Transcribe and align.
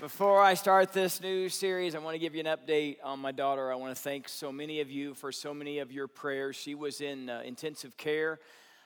Before 0.00 0.40
I 0.40 0.54
start 0.54 0.92
this 0.92 1.20
new 1.20 1.48
series, 1.48 1.96
I 1.96 1.98
want 1.98 2.14
to 2.14 2.20
give 2.20 2.32
you 2.32 2.40
an 2.40 2.46
update 2.46 2.98
on 3.02 3.18
my 3.18 3.32
daughter. 3.32 3.72
I 3.72 3.74
want 3.74 3.96
to 3.96 4.00
thank 4.00 4.28
so 4.28 4.52
many 4.52 4.80
of 4.80 4.92
you 4.92 5.12
for 5.12 5.32
so 5.32 5.52
many 5.52 5.80
of 5.80 5.90
your 5.90 6.06
prayers. 6.06 6.54
She 6.54 6.76
was 6.76 7.00
in 7.00 7.28
uh, 7.28 7.42
intensive 7.44 7.96
care 7.96 8.38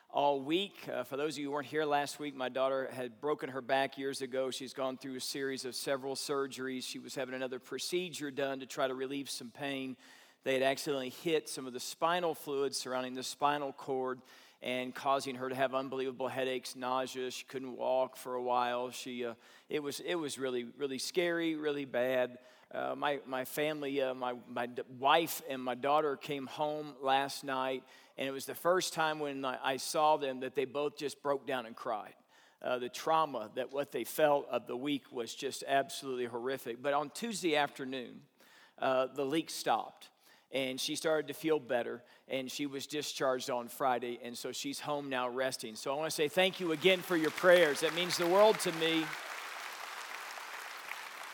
all 0.09 0.41
week. 0.41 0.89
Uh, 0.91 1.05
for 1.05 1.19
those 1.19 1.35
of 1.35 1.41
you 1.41 1.49
who 1.49 1.51
weren't 1.51 1.67
here 1.67 1.85
last 1.85 2.19
week, 2.19 2.35
my 2.35 2.49
daughter 2.49 2.89
had 2.95 3.21
broken 3.21 3.51
her 3.51 3.61
back 3.61 3.99
years 3.99 4.23
ago. 4.23 4.51
She's 4.51 4.73
gone 4.73 4.97
through 4.97 5.17
a 5.17 5.21
series 5.21 5.67
of 5.67 5.75
several 5.75 6.15
surgeries. 6.15 6.85
She 6.85 6.99
was 6.99 7.15
having 7.15 7.35
another 7.35 7.59
procedure 7.59 8.31
done 8.31 8.61
to 8.61 8.67
try 8.67 8.89
to 8.89 8.95
relieve 8.95 9.29
some 9.29 9.51
pain. 9.51 9.99
They 10.45 10.55
had 10.55 10.63
accidentally 10.63 11.11
hit 11.11 11.47
some 11.47 11.67
of 11.67 11.75
the 11.75 11.81
spinal 11.81 12.35
fluid 12.35 12.75
surrounding 12.75 13.13
the 13.13 13.23
spinal 13.23 13.75
cord 13.75 14.23
and 14.63 14.95
causing 14.95 15.35
her 15.35 15.49
to 15.49 15.55
have 15.55 15.75
unbelievable 15.75 16.29
headaches, 16.29 16.77
nausea. 16.77 17.31
She 17.31 17.45
couldn't 17.45 17.77
walk 17.77 18.17
for 18.17 18.35
a 18.35 18.43
while. 18.43 18.91
She, 18.91 19.25
uh, 19.25 19.35
it, 19.69 19.83
was, 19.83 20.01
it 20.01 20.15
was 20.15 20.39
really, 20.39 20.67
really 20.79 20.99
scary, 20.99 21.57
really 21.57 21.85
bad. 21.85 22.39
Uh, 22.73 22.95
my, 22.97 23.19
my 23.27 23.45
family, 23.45 24.01
uh, 24.01 24.15
my, 24.15 24.35
my 24.49 24.69
wife 24.99 25.43
and 25.49 25.61
my 25.61 25.75
daughter 25.75 26.17
came 26.17 26.47
home 26.47 26.95
last 27.03 27.45
night, 27.45 27.83
and 28.17 28.29
it 28.29 28.31
was 28.31 28.47
the 28.47 28.55
first 28.55 28.95
time 28.95 29.19
when 29.19 29.45
I 29.45 29.77
saw 29.77 30.17
them 30.17 30.41
that 30.41 30.55
they 30.55 30.65
both 30.65 30.97
just 30.97 31.23
broke 31.23 31.47
down 31.47 31.67
and 31.67 31.75
cried. 31.75 32.15
Uh, 32.63 32.79
the 32.79 32.89
trauma 32.89 33.51
that 33.57 33.73
what 33.73 33.91
they 33.91 34.05
felt 34.05 34.47
of 34.49 34.69
the 34.69 34.77
week 34.77 35.11
was 35.11 35.35
just 35.35 35.65
absolutely 35.67 36.27
horrific. 36.27 36.81
But 36.81 36.95
on 36.95 37.11
Tuesday 37.11 37.57
afternoon, 37.57 38.21
uh, 38.79 39.09
the 39.13 39.25
leak 39.25 39.51
stopped 39.51 40.11
and 40.53 40.81
she 40.81 40.97
started 40.97 41.29
to 41.29 41.35
feel 41.35 41.59
better 41.59 42.03
and 42.29 42.51
she 42.51 42.67
was 42.67 42.87
discharged 42.87 43.51
on 43.51 43.69
friday 43.69 44.21
and 44.23 44.37
so 44.37 44.53
she's 44.53 44.81
home 44.81 45.09
now 45.09 45.29
resting. 45.29 45.75
So 45.75 45.93
i 45.93 45.97
want 45.97 46.11
to 46.11 46.15
say 46.15 46.29
thank 46.29 46.61
you 46.61 46.73
again 46.73 47.01
for 47.01 47.17
your 47.17 47.31
prayers. 47.31 47.81
That 47.81 47.95
means 47.95 48.17
the 48.17 48.27
world 48.27 48.59
to 48.61 48.73
me 48.73 49.05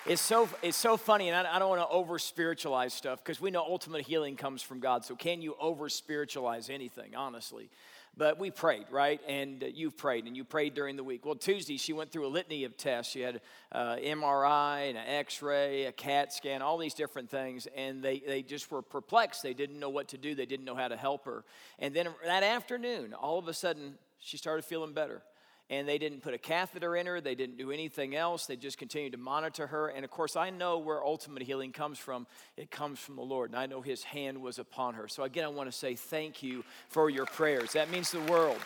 it's 0.09 0.23
so 0.23 0.49
it's 0.63 0.77
so 0.77 0.97
funny 0.97 1.29
and 1.29 1.47
i, 1.47 1.57
I 1.57 1.59
don't 1.59 1.69
want 1.69 1.83
to 1.83 1.89
over 1.89 2.19
spiritualize 2.19 2.95
stuff 2.95 3.23
because 3.23 3.41
we 3.41 3.51
know 3.51 3.63
ultimate 3.63 4.07
healing 4.07 4.37
comes 4.37 4.63
from 4.63 4.81
god 4.81 5.05
so 5.05 5.15
can 5.15 5.43
you 5.43 5.55
over 5.61 5.89
spiritualize 5.89 6.71
anything 6.71 7.15
honestly 7.15 7.71
but 8.19 8.37
we 8.37 8.51
prayed, 8.51 8.87
right? 8.91 9.21
And 9.29 9.63
uh, 9.63 9.67
you've 9.73 9.97
prayed, 9.97 10.27
and 10.27 10.37
you 10.37 10.43
prayed 10.43 10.75
during 10.75 10.97
the 10.97 11.05
week. 11.05 11.25
Well, 11.25 11.37
Tuesday, 11.37 11.77
she 11.77 11.93
went 11.93 12.11
through 12.11 12.27
a 12.27 12.29
litany 12.29 12.65
of 12.65 12.77
tests. 12.77 13.13
She 13.13 13.21
had 13.21 13.41
uh, 13.71 13.95
MRI 13.97 14.89
and 14.89 14.99
an 14.99 15.05
x 15.07 15.41
ray, 15.41 15.85
a 15.85 15.93
CAT 15.93 16.33
scan, 16.33 16.61
all 16.61 16.79
these 16.79 16.95
different 16.95 17.31
things. 17.31 17.69
And 17.77 18.03
they, 18.03 18.21
they 18.27 18.43
just 18.43 18.73
were 18.73 18.83
perplexed. 18.83 19.45
They 19.45 19.55
didn't 19.55 19.79
know 19.79 19.89
what 19.89 20.09
to 20.09 20.19
do, 20.19 20.35
they 20.35 20.47
didn't 20.47 20.67
know 20.67 20.75
how 20.75 20.89
to 20.89 20.97
help 20.97 21.25
her. 21.27 21.45
And 21.79 21.95
then 21.95 22.09
that 22.25 22.43
afternoon, 22.43 23.15
all 23.15 23.39
of 23.39 23.47
a 23.47 23.55
sudden, 23.55 23.95
she 24.19 24.37
started 24.37 24.65
feeling 24.65 24.93
better 24.93 25.23
and 25.71 25.87
they 25.87 25.99
didn't 25.99 26.23
put 26.23 26.33
a 26.33 26.39
catheter 26.39 26.97
in 26.97 27.07
her. 27.07 27.21
They 27.21 27.35
didn't 27.35 27.59
do 27.59 27.71
anything 27.71 28.17
else. 28.17 28.47
They 28.47 28.57
just 28.57 28.79
continued 28.79 29.13
to 29.13 29.19
monitor 29.19 29.67
her. 29.67 29.89
And 29.89 30.05
of 30.05 30.11
course, 30.11 30.35
I 30.35 30.51
know 30.51 30.79
where 30.79 31.05
ultimate 31.05 31.43
healing 31.43 31.73
comes 31.73 31.99
from. 31.99 32.27
It 32.57 32.71
comes 32.71 32.99
from 32.99 33.17
the 33.17 33.23
Lord, 33.23 33.51
and 33.51 33.59
I 33.59 33.67
know 33.67 33.83
His 33.83 34.03
hand 34.03 34.41
was 34.41 34.59
upon 34.59 34.95
her. 34.95 35.09
So, 35.09 35.25
again, 35.25 35.45
I 35.45 35.49
want 35.49 35.71
to 35.71 35.77
say 35.77 35.95
thank 35.95 36.43
you 36.43 36.65
for 36.89 37.11
your 37.11 37.27
prayers. 37.27 37.73
That 37.75 37.91
means 37.91 38.11
the 38.11 38.21
world. 38.21 38.59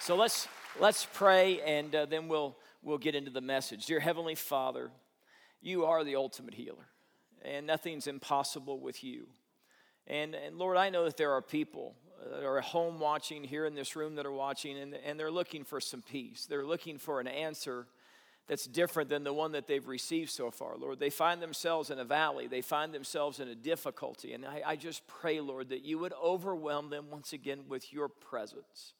So, 0.00 0.16
let's, 0.16 0.48
let's 0.80 1.06
pray, 1.12 1.60
and 1.60 1.94
uh, 1.94 2.06
then 2.06 2.28
we'll, 2.28 2.56
we'll 2.82 2.98
get 2.98 3.14
into 3.14 3.30
the 3.30 3.42
message. 3.42 3.84
Dear 3.84 4.00
Heavenly 4.00 4.34
Father, 4.34 4.90
you 5.60 5.84
are 5.84 6.04
the 6.04 6.16
ultimate 6.16 6.54
healer, 6.54 6.86
and 7.42 7.66
nothing's 7.66 8.06
impossible 8.06 8.80
with 8.80 9.04
you. 9.04 9.26
And, 10.06 10.34
and 10.34 10.56
Lord, 10.56 10.78
I 10.78 10.88
know 10.88 11.04
that 11.04 11.18
there 11.18 11.32
are 11.32 11.42
people 11.42 11.94
that 12.32 12.44
are 12.44 12.60
home 12.60 13.00
watching 13.00 13.44
here 13.44 13.66
in 13.66 13.74
this 13.74 13.96
room 13.96 14.16
that 14.16 14.26
are 14.26 14.32
watching, 14.32 14.78
and, 14.78 14.94
and 14.94 15.18
they're 15.18 15.30
looking 15.30 15.64
for 15.64 15.80
some 15.80 16.02
peace. 16.02 16.46
They're 16.48 16.66
looking 16.66 16.98
for 16.98 17.20
an 17.20 17.28
answer 17.28 17.86
that's 18.48 18.66
different 18.66 19.10
than 19.10 19.24
the 19.24 19.32
one 19.32 19.52
that 19.52 19.66
they've 19.66 19.86
received 19.86 20.30
so 20.30 20.50
far, 20.50 20.76
Lord. 20.76 20.98
They 20.98 21.10
find 21.10 21.40
themselves 21.40 21.90
in 21.90 21.98
a 21.98 22.04
valley, 22.04 22.46
they 22.46 22.62
find 22.62 22.92
themselves 22.92 23.40
in 23.40 23.48
a 23.48 23.54
difficulty. 23.54 24.32
And 24.32 24.44
I, 24.46 24.62
I 24.66 24.76
just 24.76 25.06
pray, 25.06 25.40
Lord, 25.40 25.68
that 25.68 25.84
you 25.84 25.98
would 25.98 26.14
overwhelm 26.14 26.90
them 26.90 27.06
once 27.10 27.32
again 27.32 27.64
with 27.68 27.92
your 27.92 28.08
presence. 28.08 28.94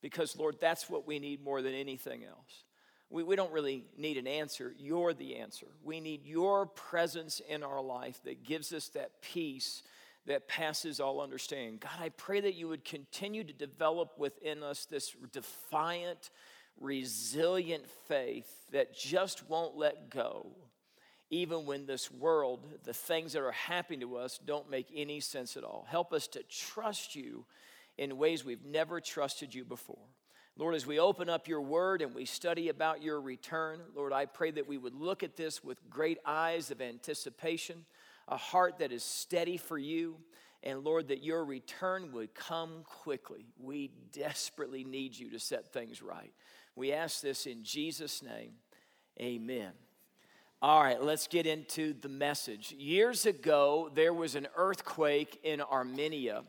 Because, 0.00 0.36
Lord, 0.36 0.56
that's 0.60 0.90
what 0.90 1.06
we 1.06 1.20
need 1.20 1.44
more 1.44 1.62
than 1.62 1.74
anything 1.74 2.24
else. 2.24 2.64
We, 3.08 3.22
we 3.22 3.36
don't 3.36 3.52
really 3.52 3.84
need 3.96 4.16
an 4.16 4.26
answer. 4.26 4.74
You're 4.76 5.14
the 5.14 5.36
answer. 5.36 5.68
We 5.84 6.00
need 6.00 6.26
your 6.26 6.66
presence 6.66 7.40
in 7.48 7.62
our 7.62 7.80
life 7.80 8.20
that 8.24 8.42
gives 8.42 8.72
us 8.72 8.88
that 8.88 9.22
peace 9.22 9.84
that 10.26 10.48
passes 10.48 11.00
all 11.00 11.20
understanding. 11.20 11.78
God, 11.80 12.00
I 12.00 12.10
pray 12.10 12.40
that 12.40 12.54
you 12.54 12.68
would 12.68 12.84
continue 12.84 13.44
to 13.44 13.52
develop 13.52 14.18
within 14.18 14.62
us 14.62 14.84
this 14.84 15.14
defiant, 15.32 16.30
resilient 16.80 17.88
faith 18.08 18.50
that 18.70 18.96
just 18.96 19.48
won't 19.48 19.76
let 19.76 20.10
go, 20.10 20.46
even 21.30 21.66
when 21.66 21.86
this 21.86 22.10
world, 22.10 22.66
the 22.84 22.94
things 22.94 23.32
that 23.32 23.42
are 23.42 23.52
happening 23.52 24.00
to 24.00 24.16
us, 24.16 24.38
don't 24.44 24.70
make 24.70 24.86
any 24.94 25.18
sense 25.18 25.56
at 25.56 25.64
all. 25.64 25.86
Help 25.88 26.12
us 26.12 26.28
to 26.28 26.42
trust 26.44 27.16
you 27.16 27.44
in 27.98 28.16
ways 28.16 28.44
we've 28.44 28.64
never 28.64 29.00
trusted 29.00 29.54
you 29.54 29.64
before. 29.64 29.98
Lord, 30.56 30.74
as 30.74 30.86
we 30.86 31.00
open 31.00 31.30
up 31.30 31.48
your 31.48 31.62
word 31.62 32.02
and 32.02 32.14
we 32.14 32.26
study 32.26 32.68
about 32.68 33.02
your 33.02 33.20
return, 33.20 33.80
Lord, 33.96 34.12
I 34.12 34.26
pray 34.26 34.50
that 34.50 34.68
we 34.68 34.76
would 34.76 34.94
look 34.94 35.22
at 35.22 35.36
this 35.36 35.64
with 35.64 35.78
great 35.88 36.18
eyes 36.26 36.70
of 36.70 36.82
anticipation 36.82 37.86
a 38.28 38.36
heart 38.36 38.78
that 38.78 38.92
is 38.92 39.02
steady 39.02 39.56
for 39.56 39.78
you. 39.78 40.16
And 40.62 40.84
Lord, 40.84 41.08
that 41.08 41.24
your 41.24 41.44
return 41.44 42.12
would 42.12 42.34
come 42.34 42.84
quickly. 42.84 43.46
We 43.58 43.90
desperately 44.12 44.84
need 44.84 45.18
you 45.18 45.30
to 45.30 45.40
set 45.40 45.72
things 45.72 46.02
right. 46.02 46.32
We 46.76 46.92
ask 46.92 47.20
this 47.20 47.46
in 47.46 47.64
Jesus' 47.64 48.22
name. 48.22 48.52
Amen. 49.20 49.72
All 50.62 50.80
right, 50.80 51.02
let's 51.02 51.26
get 51.26 51.44
into 51.44 51.92
the 51.92 52.08
message. 52.08 52.70
Years 52.70 53.26
ago, 53.26 53.90
there 53.94 54.14
was 54.14 54.36
an 54.36 54.46
earthquake 54.56 55.40
in 55.42 55.60
Armenia, 55.60 56.44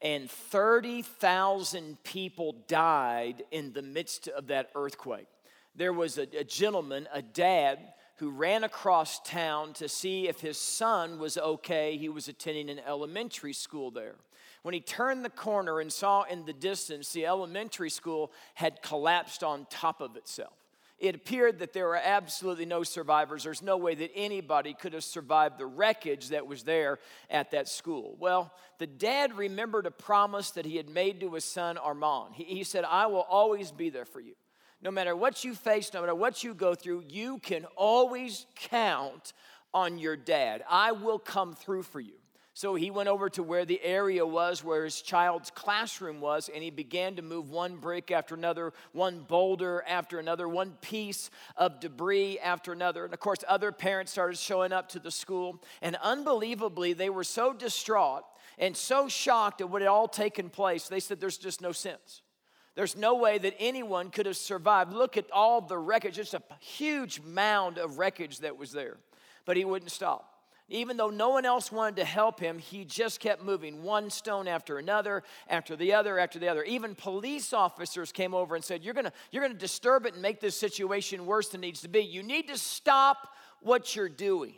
and 0.00 0.30
30,000 0.30 2.00
people 2.04 2.54
died 2.68 3.42
in 3.50 3.72
the 3.72 3.82
midst 3.82 4.28
of 4.28 4.46
that 4.46 4.70
earthquake. 4.76 5.26
There 5.74 5.92
was 5.92 6.16
a, 6.16 6.28
a 6.38 6.44
gentleman, 6.44 7.08
a 7.12 7.20
dad, 7.20 7.80
who 8.16 8.30
ran 8.30 8.64
across 8.64 9.20
town 9.20 9.72
to 9.74 9.88
see 9.88 10.28
if 10.28 10.40
his 10.40 10.58
son 10.58 11.18
was 11.18 11.36
okay. 11.36 11.96
He 11.96 12.08
was 12.08 12.28
attending 12.28 12.70
an 12.70 12.80
elementary 12.86 13.52
school 13.52 13.90
there. 13.90 14.14
When 14.62 14.74
he 14.74 14.80
turned 14.80 15.24
the 15.24 15.30
corner 15.30 15.80
and 15.80 15.92
saw 15.92 16.22
in 16.22 16.44
the 16.44 16.52
distance 16.52 17.12
the 17.12 17.26
elementary 17.26 17.90
school 17.90 18.32
had 18.54 18.82
collapsed 18.82 19.44
on 19.44 19.66
top 19.70 20.00
of 20.00 20.16
itself. 20.16 20.54
It 20.98 21.14
appeared 21.14 21.58
that 21.58 21.74
there 21.74 21.88
were 21.88 22.00
absolutely 22.02 22.64
no 22.64 22.82
survivors. 22.82 23.44
There's 23.44 23.60
no 23.60 23.76
way 23.76 23.94
that 23.94 24.10
anybody 24.14 24.72
could 24.72 24.94
have 24.94 25.04
survived 25.04 25.58
the 25.58 25.66
wreckage 25.66 26.30
that 26.30 26.46
was 26.46 26.62
there 26.62 26.98
at 27.28 27.50
that 27.50 27.68
school. 27.68 28.16
Well, 28.18 28.50
the 28.78 28.86
dad 28.86 29.36
remembered 29.36 29.84
a 29.84 29.90
promise 29.90 30.52
that 30.52 30.64
he 30.64 30.76
had 30.76 30.88
made 30.88 31.20
to 31.20 31.34
his 31.34 31.44
son 31.44 31.76
Armand. 31.76 32.34
He, 32.34 32.44
he 32.44 32.64
said, 32.64 32.84
I 32.84 33.06
will 33.06 33.26
always 33.28 33.70
be 33.70 33.90
there 33.90 34.06
for 34.06 34.20
you. 34.20 34.32
No 34.82 34.90
matter 34.90 35.16
what 35.16 35.44
you 35.44 35.54
face, 35.54 35.92
no 35.92 36.00
matter 36.00 36.14
what 36.14 36.44
you 36.44 36.54
go 36.54 36.74
through, 36.74 37.04
you 37.08 37.38
can 37.38 37.64
always 37.76 38.46
count 38.54 39.32
on 39.72 39.98
your 39.98 40.16
dad. 40.16 40.62
I 40.68 40.92
will 40.92 41.18
come 41.18 41.54
through 41.54 41.82
for 41.82 42.00
you. 42.00 42.14
So 42.56 42.74
he 42.74 42.90
went 42.90 43.10
over 43.10 43.28
to 43.30 43.42
where 43.42 43.66
the 43.66 43.82
area 43.82 44.24
was 44.24 44.64
where 44.64 44.84
his 44.84 45.02
child's 45.02 45.50
classroom 45.50 46.22
was, 46.22 46.48
and 46.48 46.64
he 46.64 46.70
began 46.70 47.16
to 47.16 47.22
move 47.22 47.50
one 47.50 47.76
brick 47.76 48.10
after 48.10 48.34
another, 48.34 48.72
one 48.92 49.20
boulder 49.20 49.84
after 49.86 50.18
another, 50.18 50.48
one 50.48 50.72
piece 50.80 51.28
of 51.58 51.80
debris 51.80 52.38
after 52.38 52.72
another. 52.72 53.04
And 53.04 53.12
of 53.12 53.20
course, 53.20 53.40
other 53.46 53.72
parents 53.72 54.12
started 54.12 54.38
showing 54.38 54.72
up 54.72 54.88
to 54.90 54.98
the 54.98 55.10
school, 55.10 55.62
and 55.82 55.96
unbelievably, 55.96 56.94
they 56.94 57.10
were 57.10 57.24
so 57.24 57.52
distraught 57.52 58.24
and 58.56 58.74
so 58.74 59.06
shocked 59.06 59.60
at 59.60 59.68
what 59.68 59.82
had 59.82 59.88
all 59.88 60.08
taken 60.08 60.48
place, 60.48 60.88
they 60.88 61.00
said, 61.00 61.20
There's 61.20 61.36
just 61.36 61.60
no 61.60 61.72
sense. 61.72 62.22
There's 62.76 62.94
no 62.94 63.14
way 63.14 63.38
that 63.38 63.54
anyone 63.58 64.10
could 64.10 64.26
have 64.26 64.36
survived. 64.36 64.92
Look 64.92 65.16
at 65.16 65.30
all 65.32 65.62
the 65.62 65.78
wreckage, 65.78 66.16
just 66.16 66.34
a 66.34 66.42
huge 66.60 67.22
mound 67.22 67.78
of 67.78 67.98
wreckage 67.98 68.40
that 68.40 68.56
was 68.56 68.70
there. 68.70 68.98
But 69.46 69.56
he 69.56 69.64
wouldn't 69.64 69.90
stop. 69.90 70.34
Even 70.68 70.96
though 70.96 71.10
no 71.10 71.30
one 71.30 71.46
else 71.46 71.72
wanted 71.72 71.96
to 71.96 72.04
help 72.04 72.38
him, 72.38 72.58
he 72.58 72.84
just 72.84 73.18
kept 73.20 73.42
moving 73.42 73.82
one 73.82 74.10
stone 74.10 74.46
after 74.46 74.78
another, 74.78 75.22
after 75.48 75.74
the 75.74 75.94
other, 75.94 76.18
after 76.18 76.38
the 76.38 76.48
other. 76.48 76.64
Even 76.64 76.94
police 76.94 77.52
officers 77.52 78.12
came 78.12 78.34
over 78.34 78.54
and 78.54 78.64
said, 78.64 78.84
You're 78.84 78.94
gonna, 78.94 79.12
you're 79.30 79.42
gonna 79.42 79.54
disturb 79.54 80.04
it 80.04 80.14
and 80.14 80.22
make 80.22 80.40
this 80.40 80.58
situation 80.58 81.24
worse 81.24 81.48
than 81.48 81.62
it 81.62 81.68
needs 81.68 81.80
to 81.82 81.88
be. 81.88 82.00
You 82.00 82.22
need 82.22 82.48
to 82.48 82.58
stop 82.58 83.32
what 83.62 83.96
you're 83.96 84.08
doing 84.08 84.54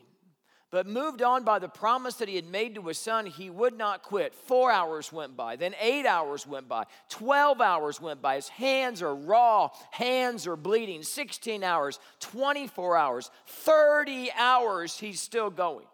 but 0.70 0.86
moved 0.86 1.22
on 1.22 1.44
by 1.44 1.58
the 1.58 1.68
promise 1.68 2.16
that 2.16 2.28
he 2.28 2.36
had 2.36 2.46
made 2.46 2.74
to 2.74 2.82
his 2.82 2.98
son, 2.98 3.24
he 3.24 3.48
would 3.48 3.76
not 3.76 4.02
quit. 4.02 4.34
Four 4.34 4.70
hours 4.70 5.12
went 5.12 5.36
by, 5.36 5.56
then 5.56 5.74
eight 5.80 6.04
hours 6.04 6.46
went 6.46 6.68
by, 6.68 6.84
12 7.08 7.60
hours 7.60 8.00
went 8.00 8.20
by. 8.20 8.36
His 8.36 8.48
hands 8.48 9.02
are 9.02 9.14
raw, 9.14 9.70
hands 9.90 10.46
are 10.46 10.56
bleeding. 10.56 11.02
16 11.02 11.64
hours, 11.64 11.98
24 12.20 12.96
hours, 12.96 13.30
30 13.46 14.30
hours, 14.36 14.98
he's 14.98 15.20
still 15.20 15.50
going. 15.50 15.86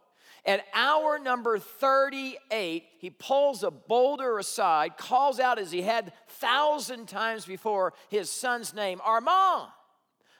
At 0.46 0.64
hour 0.74 1.18
number 1.18 1.58
38, 1.58 2.84
he 2.98 3.10
pulls 3.10 3.62
a 3.62 3.70
boulder 3.70 4.38
aside, 4.38 4.98
calls 4.98 5.40
out 5.40 5.58
as 5.58 5.70
he 5.70 5.80
had 5.80 6.12
thousand 6.28 7.06
times 7.08 7.46
before 7.46 7.94
his 8.10 8.30
son's 8.30 8.74
name, 8.74 9.00
Armand, 9.02 9.70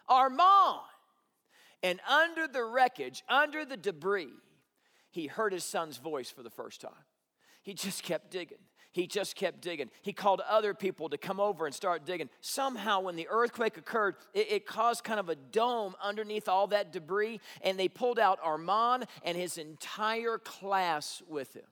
Armand. 0.09 0.81
And 1.85 2.01
under 2.09 2.49
the 2.49 2.65
wreckage, 2.65 3.23
under 3.29 3.67
the 3.67 3.77
debris, 3.77 4.33
he 5.11 5.27
heard 5.27 5.53
his 5.53 5.65
son's 5.65 5.99
voice 5.99 6.31
for 6.31 6.43
the 6.43 6.49
first 6.49 6.81
time. 6.81 7.05
He 7.63 7.75
just 7.75 8.03
kept 8.03 8.31
digging. 8.31 8.57
He 8.91 9.07
just 9.07 9.37
kept 9.37 9.61
digging. 9.61 9.91
He 10.01 10.15
called 10.15 10.41
other 10.49 10.73
people 10.73 11.11
to 11.11 11.19
come 11.19 11.39
over 11.39 11.67
and 11.67 11.75
start 11.75 12.07
digging. 12.07 12.31
Somehow, 12.41 13.01
when 13.01 13.17
the 13.17 13.29
earthquake 13.29 13.77
occurred, 13.77 14.15
it, 14.33 14.51
it, 14.51 14.67
caused 14.67 15.05
kind 15.05 15.21
of 15.21 15.29
a 15.29 15.35
dome 15.35 15.95
underneath 16.03 16.49
all 16.49 16.69
that 16.69 16.91
debris, 16.91 17.39
and 17.61 17.79
they 17.79 17.89
pulled 17.89 18.19
out 18.19 18.39
Armand 18.43 19.05
and 19.23 19.37
his 19.37 19.59
entire 19.59 20.39
class 20.39 21.23
with 21.29 21.53
him. 21.53 21.67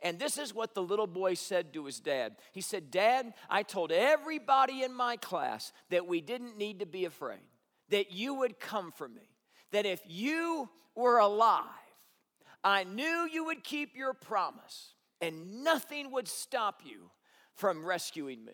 And 0.00 0.18
this 0.18 0.38
is 0.38 0.52
what 0.52 0.74
the 0.74 0.82
little 0.82 1.06
boy 1.06 1.34
said 1.34 1.72
to 1.74 1.84
his 1.84 2.00
dad. 2.00 2.34
He 2.50 2.62
said, 2.62 2.90
Dad, 2.90 3.32
I 3.48 3.62
told 3.62 3.92
everybody 3.92 4.82
in 4.82 4.92
my 4.92 5.16
class 5.18 5.72
that 5.90 6.08
we 6.08 6.20
didn't 6.20 6.58
need 6.58 6.80
to 6.80 6.86
be 6.86 7.04
afraid, 7.04 7.38
that 7.90 8.10
you 8.10 8.34
would 8.34 8.58
come 8.58 8.90
for 8.90 9.08
me, 9.08 9.28
that 9.72 9.86
if 9.86 10.00
you 10.06 10.68
were 10.94 11.18
alive, 11.18 11.66
I 12.64 12.84
knew 12.84 13.28
you 13.30 13.44
would 13.46 13.64
keep 13.64 13.96
your 13.96 14.14
promise 14.14 14.94
and 15.20 15.64
nothing 15.64 16.10
would 16.12 16.28
stop 16.28 16.82
you 16.84 17.10
from 17.54 17.84
rescuing 17.84 18.44
me. 18.44 18.52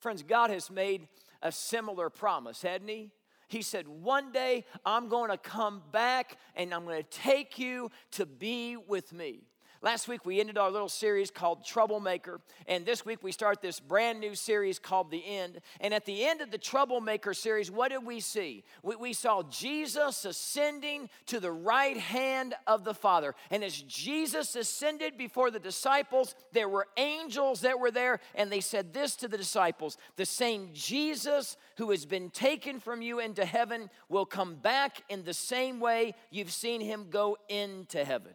Friends, 0.00 0.22
God 0.22 0.50
has 0.50 0.70
made 0.70 1.08
a 1.42 1.52
similar 1.52 2.10
promise, 2.10 2.62
hadn't 2.62 2.88
He? 2.88 3.10
He 3.48 3.62
said, 3.62 3.86
One 3.86 4.32
day 4.32 4.64
I'm 4.84 5.08
going 5.08 5.30
to 5.30 5.38
come 5.38 5.82
back 5.92 6.38
and 6.54 6.74
I'm 6.74 6.84
going 6.84 7.02
to 7.02 7.08
take 7.08 7.58
you 7.58 7.90
to 8.12 8.26
be 8.26 8.76
with 8.76 9.12
me. 9.12 9.44
Last 9.84 10.08
week 10.08 10.24
we 10.24 10.40
ended 10.40 10.56
our 10.56 10.70
little 10.70 10.88
series 10.88 11.30
called 11.30 11.62
Troublemaker, 11.62 12.40
and 12.66 12.86
this 12.86 13.04
week 13.04 13.18
we 13.22 13.32
start 13.32 13.60
this 13.60 13.80
brand 13.80 14.18
new 14.18 14.34
series 14.34 14.78
called 14.78 15.10
The 15.10 15.22
End. 15.22 15.60
And 15.78 15.92
at 15.92 16.06
the 16.06 16.24
end 16.24 16.40
of 16.40 16.50
the 16.50 16.56
Troublemaker 16.56 17.34
series, 17.34 17.70
what 17.70 17.90
did 17.90 18.02
we 18.02 18.20
see? 18.20 18.64
We, 18.82 18.96
we 18.96 19.12
saw 19.12 19.42
Jesus 19.42 20.24
ascending 20.24 21.10
to 21.26 21.38
the 21.38 21.52
right 21.52 21.98
hand 21.98 22.54
of 22.66 22.84
the 22.84 22.94
Father. 22.94 23.34
And 23.50 23.62
as 23.62 23.78
Jesus 23.82 24.56
ascended 24.56 25.18
before 25.18 25.50
the 25.50 25.60
disciples, 25.60 26.34
there 26.52 26.70
were 26.70 26.88
angels 26.96 27.60
that 27.60 27.78
were 27.78 27.90
there, 27.90 28.20
and 28.34 28.50
they 28.50 28.62
said 28.62 28.94
this 28.94 29.16
to 29.16 29.28
the 29.28 29.36
disciples 29.36 29.98
The 30.16 30.24
same 30.24 30.70
Jesus 30.72 31.58
who 31.76 31.90
has 31.90 32.06
been 32.06 32.30
taken 32.30 32.80
from 32.80 33.02
you 33.02 33.18
into 33.18 33.44
heaven 33.44 33.90
will 34.08 34.24
come 34.24 34.54
back 34.54 35.02
in 35.10 35.24
the 35.24 35.34
same 35.34 35.78
way 35.78 36.14
you've 36.30 36.52
seen 36.52 36.80
him 36.80 37.08
go 37.10 37.36
into 37.50 38.02
heaven. 38.02 38.32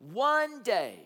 One 0.00 0.62
day, 0.62 0.98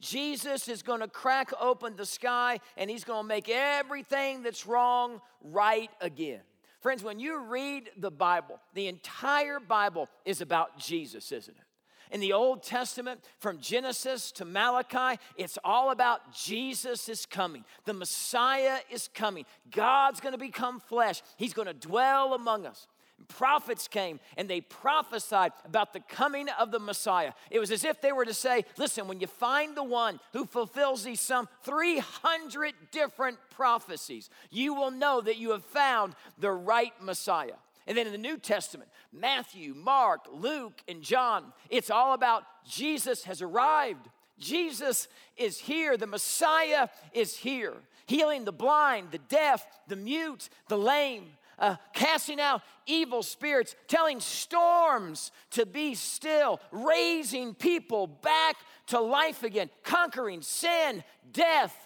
Jesus 0.00 0.68
is 0.68 0.82
going 0.82 1.00
to 1.00 1.08
crack 1.08 1.52
open 1.60 1.94
the 1.96 2.06
sky 2.06 2.60
and 2.76 2.90
he's 2.90 3.04
going 3.04 3.22
to 3.22 3.28
make 3.28 3.48
everything 3.48 4.42
that's 4.42 4.66
wrong 4.66 5.20
right 5.42 5.90
again. 6.00 6.40
Friends, 6.80 7.04
when 7.04 7.20
you 7.20 7.38
read 7.38 7.90
the 7.96 8.10
Bible, 8.10 8.58
the 8.74 8.88
entire 8.88 9.60
Bible 9.60 10.08
is 10.24 10.40
about 10.40 10.78
Jesus, 10.78 11.30
isn't 11.30 11.56
it? 11.56 11.64
In 12.12 12.20
the 12.20 12.32
Old 12.32 12.64
Testament, 12.64 13.20
from 13.38 13.60
Genesis 13.60 14.32
to 14.32 14.44
Malachi, 14.44 15.20
it's 15.36 15.58
all 15.62 15.92
about 15.92 16.34
Jesus 16.34 17.08
is 17.08 17.24
coming. 17.24 17.64
The 17.84 17.92
Messiah 17.92 18.78
is 18.90 19.08
coming. 19.14 19.44
God's 19.70 20.20
going 20.20 20.32
to 20.32 20.38
become 20.38 20.80
flesh. 20.80 21.22
He's 21.36 21.54
going 21.54 21.68
to 21.68 21.74
dwell 21.74 22.34
among 22.34 22.66
us 22.66 22.88
prophets 23.28 23.88
came 23.88 24.20
and 24.36 24.48
they 24.48 24.60
prophesied 24.60 25.52
about 25.64 25.92
the 25.92 26.00
coming 26.00 26.48
of 26.58 26.70
the 26.70 26.78
Messiah. 26.78 27.32
It 27.50 27.58
was 27.58 27.70
as 27.70 27.84
if 27.84 28.00
they 28.00 28.12
were 28.12 28.24
to 28.24 28.34
say, 28.34 28.64
Listen, 28.76 29.08
when 29.08 29.20
you 29.20 29.26
find 29.26 29.76
the 29.76 29.84
one 29.84 30.20
who 30.32 30.44
fulfills 30.44 31.04
these 31.04 31.20
some 31.20 31.48
300 31.64 32.74
different 32.90 33.38
prophecies, 33.50 34.30
you 34.50 34.74
will 34.74 34.90
know 34.90 35.20
that 35.20 35.36
you 35.36 35.50
have 35.50 35.64
found 35.64 36.14
the 36.38 36.50
right 36.50 36.92
Messiah. 37.00 37.54
And 37.86 37.96
then 37.96 38.06
in 38.06 38.12
the 38.12 38.18
New 38.18 38.38
Testament, 38.38 38.90
Matthew, 39.12 39.74
Mark, 39.74 40.26
Luke, 40.32 40.80
and 40.86 41.02
John, 41.02 41.52
it's 41.70 41.90
all 41.90 42.14
about 42.14 42.44
Jesus 42.68 43.24
has 43.24 43.42
arrived. 43.42 44.08
Jesus 44.38 45.08
is 45.36 45.58
here. 45.58 45.96
The 45.96 46.06
Messiah 46.06 46.88
is 47.12 47.36
here, 47.36 47.74
healing 48.06 48.44
the 48.44 48.52
blind, 48.52 49.10
the 49.10 49.18
deaf, 49.18 49.66
the 49.88 49.96
mute, 49.96 50.48
the 50.68 50.78
lame 50.78 51.30
uh, 51.60 51.76
casting 51.92 52.40
out 52.40 52.62
evil 52.86 53.22
spirits, 53.22 53.76
telling 53.86 54.18
storms 54.18 55.30
to 55.50 55.66
be 55.66 55.94
still, 55.94 56.58
raising 56.72 57.54
people 57.54 58.06
back 58.06 58.56
to 58.88 58.98
life 58.98 59.42
again, 59.42 59.70
conquering 59.84 60.42
sin, 60.42 61.04
death, 61.32 61.76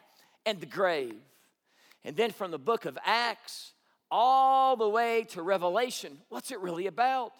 and 0.47 0.61
the 0.61 0.67
grave. 0.67 1.21
And 2.05 2.17
then 2.17 2.31
from 2.31 2.51
the 2.51 2.59
book 2.59 2.85
of 2.85 2.97
Acts 3.05 3.73
all 4.11 4.77
the 4.77 4.89
way 4.89 5.25
to 5.31 5.43
Revelation, 5.43 6.19
what's 6.29 6.51
it 6.51 6.61
really 6.61 6.87
about? 6.87 7.33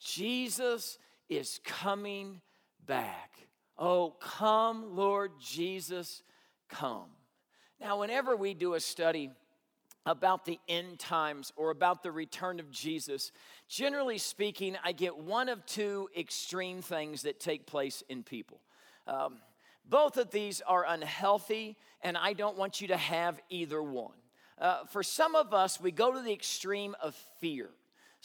Jesus 0.00 0.98
is 1.28 1.60
coming 1.64 2.40
back. 2.86 3.30
Oh, 3.76 4.14
come, 4.20 4.96
Lord 4.96 5.32
Jesus, 5.40 6.22
come. 6.68 7.10
Now, 7.80 8.00
whenever 8.00 8.36
we 8.36 8.54
do 8.54 8.74
a 8.74 8.80
study 8.80 9.30
about 10.06 10.44
the 10.44 10.58
end 10.68 10.98
times 10.98 11.52
or 11.56 11.70
about 11.70 12.02
the 12.02 12.12
return 12.12 12.60
of 12.60 12.70
Jesus, 12.70 13.32
generally 13.68 14.18
speaking, 14.18 14.76
I 14.84 14.92
get 14.92 15.16
one 15.16 15.48
of 15.48 15.64
two 15.66 16.08
extreme 16.16 16.82
things 16.82 17.22
that 17.22 17.40
take 17.40 17.66
place 17.66 18.02
in 18.08 18.22
people. 18.22 18.60
Um, 19.06 19.38
both 19.88 20.16
of 20.16 20.30
these 20.30 20.60
are 20.62 20.84
unhealthy, 20.86 21.76
and 22.02 22.16
I 22.16 22.32
don't 22.32 22.56
want 22.56 22.80
you 22.80 22.88
to 22.88 22.96
have 22.96 23.40
either 23.50 23.82
one. 23.82 24.14
Uh, 24.58 24.84
for 24.86 25.02
some 25.02 25.34
of 25.34 25.52
us, 25.52 25.80
we 25.80 25.90
go 25.90 26.12
to 26.12 26.20
the 26.20 26.32
extreme 26.32 26.94
of 27.02 27.14
fear. 27.40 27.70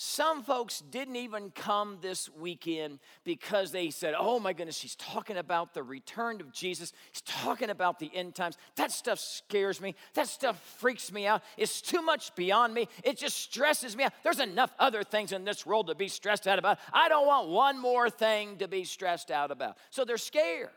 Some 0.01 0.43
folks 0.43 0.79
didn't 0.79 1.17
even 1.17 1.51
come 1.51 1.97
this 1.99 2.29
weekend 2.29 2.99
because 3.25 3.73
they 3.73 3.89
said, 3.89 4.13
Oh 4.17 4.39
my 4.39 4.53
goodness, 4.53 4.77
she's 4.77 4.95
talking 4.95 5.35
about 5.35 5.73
the 5.73 5.83
return 5.83 6.39
of 6.39 6.53
Jesus. 6.53 6.93
He's 7.11 7.19
talking 7.19 7.69
about 7.69 7.99
the 7.99 8.09
end 8.13 8.33
times. 8.33 8.57
That 8.77 8.93
stuff 8.93 9.19
scares 9.19 9.81
me. 9.81 9.95
That 10.13 10.29
stuff 10.29 10.57
freaks 10.79 11.11
me 11.11 11.27
out. 11.27 11.43
It's 11.57 11.81
too 11.81 12.01
much 12.01 12.33
beyond 12.35 12.73
me. 12.73 12.87
It 13.03 13.17
just 13.17 13.35
stresses 13.35 13.97
me 13.97 14.05
out. 14.05 14.13
There's 14.23 14.39
enough 14.39 14.73
other 14.79 15.03
things 15.03 15.33
in 15.33 15.43
this 15.43 15.65
world 15.65 15.87
to 15.87 15.95
be 15.95 16.07
stressed 16.07 16.47
out 16.47 16.59
about. 16.59 16.79
I 16.93 17.09
don't 17.09 17.27
want 17.27 17.49
one 17.49 17.77
more 17.77 18.09
thing 18.09 18.55
to 18.59 18.69
be 18.69 18.85
stressed 18.85 19.31
out 19.31 19.51
about. 19.51 19.75
So 19.89 20.05
they're 20.05 20.15
scared. 20.15 20.69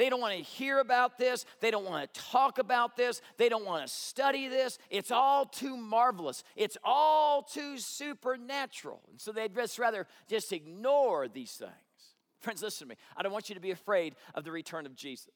They 0.00 0.08
don't 0.08 0.22
want 0.22 0.34
to 0.34 0.42
hear 0.42 0.78
about 0.78 1.18
this. 1.18 1.44
They 1.60 1.70
don't 1.70 1.84
want 1.84 2.10
to 2.10 2.20
talk 2.22 2.58
about 2.58 2.96
this. 2.96 3.20
They 3.36 3.50
don't 3.50 3.66
want 3.66 3.86
to 3.86 3.92
study 3.92 4.48
this. 4.48 4.78
It's 4.88 5.10
all 5.10 5.44
too 5.44 5.76
marvelous. 5.76 6.42
It's 6.56 6.78
all 6.82 7.42
too 7.42 7.76
supernatural. 7.76 9.02
And 9.10 9.20
so 9.20 9.30
they'd 9.30 9.54
just 9.54 9.78
rather 9.78 10.06
just 10.26 10.54
ignore 10.54 11.28
these 11.28 11.52
things. 11.52 11.70
Friends, 12.40 12.62
listen 12.62 12.86
to 12.86 12.94
me. 12.94 12.96
I 13.14 13.22
don't 13.22 13.30
want 13.30 13.50
you 13.50 13.54
to 13.56 13.60
be 13.60 13.72
afraid 13.72 14.14
of 14.34 14.44
the 14.44 14.50
return 14.50 14.86
of 14.86 14.94
Jesus. 14.94 15.34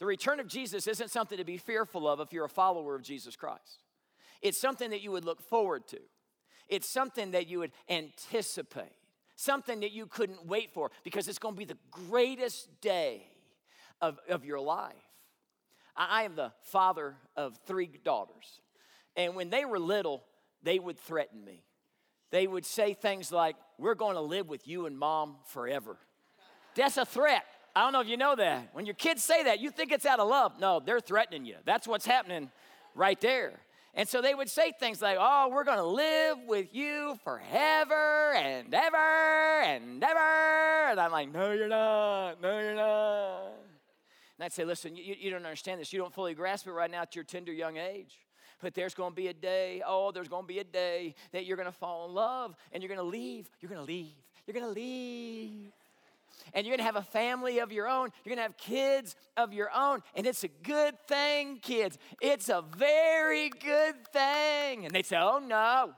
The 0.00 0.06
return 0.06 0.40
of 0.40 0.48
Jesus 0.48 0.88
isn't 0.88 1.12
something 1.12 1.38
to 1.38 1.44
be 1.44 1.56
fearful 1.56 2.08
of 2.08 2.18
if 2.18 2.32
you're 2.32 2.46
a 2.46 2.48
follower 2.48 2.96
of 2.96 3.02
Jesus 3.02 3.36
Christ. 3.36 3.84
It's 4.42 4.60
something 4.60 4.90
that 4.90 5.02
you 5.02 5.12
would 5.12 5.24
look 5.24 5.40
forward 5.40 5.86
to. 5.90 6.00
It's 6.68 6.88
something 6.88 7.30
that 7.30 7.46
you 7.46 7.60
would 7.60 7.70
anticipate, 7.88 8.96
something 9.36 9.78
that 9.78 9.92
you 9.92 10.08
couldn't 10.08 10.46
wait 10.46 10.74
for 10.74 10.90
because 11.04 11.28
it's 11.28 11.38
going 11.38 11.54
to 11.54 11.58
be 11.60 11.64
the 11.64 11.78
greatest 11.92 12.80
day 12.80 13.28
of, 14.00 14.18
of 14.28 14.44
your 14.44 14.60
life. 14.60 14.94
I, 15.96 16.24
am 16.24 16.34
the 16.34 16.52
father 16.62 17.16
of 17.36 17.58
three 17.66 17.90
daughters. 18.04 18.60
And 19.16 19.36
when 19.36 19.50
they 19.50 19.64
were 19.64 19.78
little, 19.78 20.24
they 20.62 20.78
would 20.78 20.98
threaten 20.98 21.44
me. 21.44 21.62
They 22.30 22.46
would 22.46 22.66
say 22.66 22.94
things 22.94 23.30
like, 23.30 23.56
We're 23.78 23.94
going 23.94 24.16
to 24.16 24.20
live 24.20 24.48
with 24.48 24.66
you 24.66 24.86
and 24.86 24.98
mom 24.98 25.36
forever. 25.46 25.96
That's 26.74 26.96
a 26.96 27.04
threat. 27.04 27.44
I 27.76 27.82
don't 27.82 27.92
know 27.92 28.00
if 28.00 28.08
you 28.08 28.16
know 28.16 28.34
that. 28.36 28.70
When 28.72 28.86
your 28.86 28.94
kids 28.94 29.22
say 29.22 29.44
that, 29.44 29.60
you 29.60 29.70
think 29.70 29.92
it's 29.92 30.06
out 30.06 30.20
of 30.20 30.28
love. 30.28 30.58
No, 30.60 30.80
they're 30.80 31.00
threatening 31.00 31.44
you. 31.44 31.56
That's 31.64 31.86
what's 31.86 32.06
happening 32.06 32.50
right 32.94 33.20
there. 33.20 33.60
And 33.96 34.08
so 34.08 34.20
they 34.20 34.34
would 34.34 34.50
say 34.50 34.72
things 34.72 35.00
like, 35.00 35.16
Oh, 35.20 35.50
we're 35.52 35.64
going 35.64 35.78
to 35.78 35.84
live 35.84 36.38
with 36.48 36.74
you 36.74 37.18
forever 37.22 38.34
and 38.34 38.74
ever 38.74 39.62
and 39.62 40.02
ever. 40.02 40.90
And 40.90 41.00
I'm 41.00 41.12
like, 41.12 41.32
No, 41.32 41.52
you're 41.52 41.68
not. 41.68 42.42
No, 42.42 42.58
you're 42.58 42.74
not. 42.74 43.53
And 44.38 44.44
I'd 44.44 44.52
say, 44.52 44.64
listen, 44.64 44.96
you, 44.96 45.14
you 45.18 45.30
don't 45.30 45.44
understand 45.44 45.80
this. 45.80 45.92
You 45.92 46.00
don't 46.00 46.12
fully 46.12 46.34
grasp 46.34 46.66
it 46.66 46.72
right 46.72 46.90
now 46.90 47.02
at 47.02 47.14
your 47.14 47.24
tender 47.24 47.52
young 47.52 47.76
age. 47.76 48.18
But 48.60 48.74
there's 48.74 48.94
going 48.94 49.12
to 49.12 49.16
be 49.16 49.28
a 49.28 49.34
day, 49.34 49.82
oh, 49.86 50.10
there's 50.10 50.28
going 50.28 50.44
to 50.44 50.48
be 50.48 50.58
a 50.58 50.64
day 50.64 51.14
that 51.32 51.44
you're 51.44 51.56
going 51.56 51.66
to 51.68 51.72
fall 51.72 52.08
in 52.08 52.14
love 52.14 52.54
and 52.72 52.82
you're 52.82 52.88
going 52.88 52.98
to 52.98 53.04
leave. 53.04 53.48
You're 53.60 53.68
going 53.68 53.80
to 53.80 53.86
leave. 53.86 54.14
You're 54.46 54.54
going 54.54 54.66
to 54.66 54.72
leave. 54.72 55.72
And 56.52 56.66
you're 56.66 56.72
going 56.72 56.78
to 56.78 56.84
have 56.84 56.96
a 56.96 57.02
family 57.02 57.58
of 57.60 57.72
your 57.72 57.88
own. 57.88 58.10
You're 58.24 58.34
going 58.34 58.38
to 58.38 58.42
have 58.42 58.56
kids 58.56 59.16
of 59.36 59.52
your 59.52 59.70
own. 59.74 60.02
And 60.14 60.26
it's 60.26 60.44
a 60.44 60.48
good 60.48 60.94
thing, 61.06 61.58
kids. 61.62 61.98
It's 62.20 62.48
a 62.48 62.64
very 62.76 63.50
good 63.50 64.06
thing. 64.12 64.84
And 64.84 64.94
they 64.94 65.02
say, 65.02 65.16
oh, 65.16 65.38
no. 65.38 65.92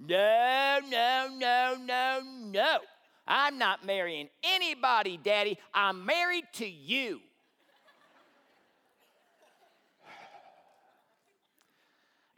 No, 0.00 0.78
no, 0.88 1.28
no, 1.36 1.76
no, 1.84 2.22
no. 2.44 2.78
I'm 3.26 3.58
not 3.58 3.84
marrying 3.84 4.28
anybody, 4.42 5.18
Daddy. 5.22 5.58
I'm 5.74 6.06
married 6.06 6.44
to 6.54 6.66
you. 6.66 7.20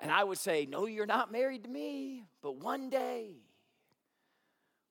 And 0.01 0.11
I 0.11 0.25
would 0.25 0.39
say, 0.39 0.67
No, 0.67 0.87
you're 0.87 1.07
not 1.07 1.31
married 1.31 1.65
to 1.65 1.71
me, 1.71 2.25
but 2.43 2.57
one 2.57 2.91
day, 2.91 3.37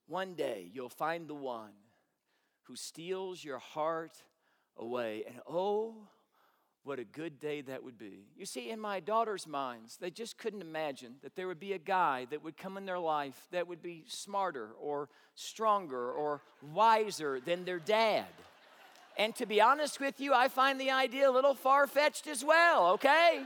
one 0.08 0.36
day 0.36 0.70
you'll 0.72 0.90
find 0.90 1.28
the 1.28 1.36
one 1.36 1.72
who 2.64 2.76
steals 2.76 3.44
your 3.44 3.58
heart 3.58 4.24
away. 4.78 5.24
And 5.28 5.40
oh, 5.48 5.96
what 6.84 7.00
a 7.00 7.04
good 7.04 7.40
day 7.40 7.62
that 7.62 7.84
would 7.84 7.98
be. 7.98 8.28
You 8.38 8.46
see, 8.46 8.70
in 8.70 8.80
my 8.80 9.00
daughter's 9.00 9.46
minds, 9.46 9.98
they 9.98 10.10
just 10.12 10.38
couldn't 10.38 10.62
imagine 10.62 11.16
that 11.24 11.36
there 11.36 11.48
would 11.48 11.60
be 11.60 11.74
a 11.74 11.80
guy 11.80 12.26
that 12.30 12.44
would 12.44 12.58
come 12.58 12.78
in 12.78 12.86
their 12.86 13.00
life 13.00 13.48
that 13.52 13.68
would 13.68 13.82
be 13.82 14.06
smarter 14.08 14.70
or 14.80 15.10
stronger 15.36 16.12
or 16.12 16.42
wiser 16.72 17.40
than 17.40 17.66
their 17.66 17.80
dad. 17.80 18.26
And 19.18 19.36
to 19.36 19.46
be 19.46 19.60
honest 19.60 20.00
with 20.00 20.20
you, 20.20 20.34
I 20.34 20.48
find 20.48 20.80
the 20.80 20.92
idea 20.92 21.30
a 21.30 21.32
little 21.32 21.54
far 21.54 21.88
fetched 21.88 22.28
as 22.28 22.44
well, 22.44 22.92
okay? 22.94 23.44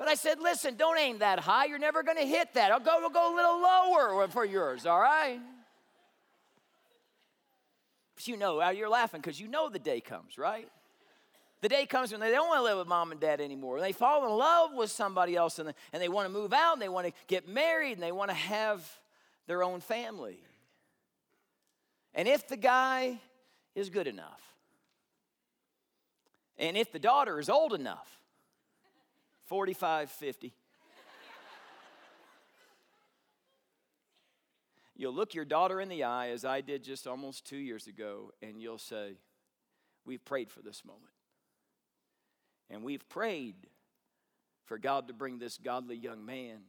But 0.00 0.08
I 0.08 0.14
said, 0.14 0.40
listen, 0.40 0.76
don't 0.76 0.98
aim 0.98 1.18
that 1.18 1.40
high. 1.40 1.66
You're 1.66 1.78
never 1.78 2.02
going 2.02 2.16
to 2.16 2.24
hit 2.24 2.54
that. 2.54 2.72
I'll 2.72 2.80
go, 2.80 2.96
we'll 3.00 3.10
go 3.10 3.34
a 3.34 3.36
little 3.36 3.60
lower 3.60 4.26
for 4.28 4.46
yours, 4.46 4.86
all 4.86 4.98
right? 4.98 5.38
But 8.14 8.26
you 8.26 8.38
know, 8.38 8.62
uh, 8.62 8.70
you're 8.70 8.88
laughing 8.88 9.20
because 9.20 9.38
you 9.38 9.46
know 9.46 9.68
the 9.68 9.78
day 9.78 10.00
comes, 10.00 10.38
right? 10.38 10.66
The 11.60 11.68
day 11.68 11.84
comes 11.84 12.12
when 12.12 12.22
they 12.22 12.30
don't 12.30 12.48
want 12.48 12.60
to 12.60 12.64
live 12.64 12.78
with 12.78 12.88
mom 12.88 13.12
and 13.12 13.20
dad 13.20 13.42
anymore. 13.42 13.78
They 13.78 13.92
fall 13.92 14.24
in 14.24 14.32
love 14.38 14.70
with 14.74 14.90
somebody 14.90 15.36
else 15.36 15.58
and 15.58 15.74
and 15.92 16.02
they 16.02 16.08
want 16.08 16.26
to 16.26 16.32
move 16.32 16.54
out 16.54 16.72
and 16.72 16.80
they 16.80 16.88
want 16.88 17.06
to 17.06 17.12
get 17.26 17.46
married 17.46 17.92
and 17.92 18.02
they 18.02 18.10
want 18.10 18.30
to 18.30 18.34
have 18.34 18.82
their 19.48 19.62
own 19.62 19.80
family. 19.80 20.38
And 22.14 22.26
if 22.26 22.48
the 22.48 22.56
guy 22.56 23.20
is 23.74 23.90
good 23.90 24.06
enough, 24.06 24.40
and 26.56 26.78
if 26.78 26.90
the 26.90 26.98
daughter 26.98 27.38
is 27.38 27.50
old 27.50 27.74
enough, 27.74 28.19
45, 29.50 30.12
50, 30.12 30.54
you'll 34.94 35.12
look 35.12 35.34
your 35.34 35.44
daughter 35.44 35.80
in 35.80 35.88
the 35.88 36.04
eye, 36.04 36.28
as 36.28 36.44
I 36.44 36.60
did 36.60 36.84
just 36.84 37.08
almost 37.08 37.44
two 37.44 37.56
years 37.56 37.88
ago, 37.88 38.30
and 38.40 38.62
you'll 38.62 38.78
say, 38.78 39.16
We've 40.06 40.24
prayed 40.24 40.52
for 40.52 40.62
this 40.62 40.84
moment. 40.84 41.10
And 42.70 42.84
we've 42.84 43.06
prayed 43.08 43.56
for 44.66 44.78
God 44.78 45.08
to 45.08 45.14
bring 45.14 45.40
this 45.40 45.58
godly 45.58 45.96
young 45.96 46.24
man 46.24 46.60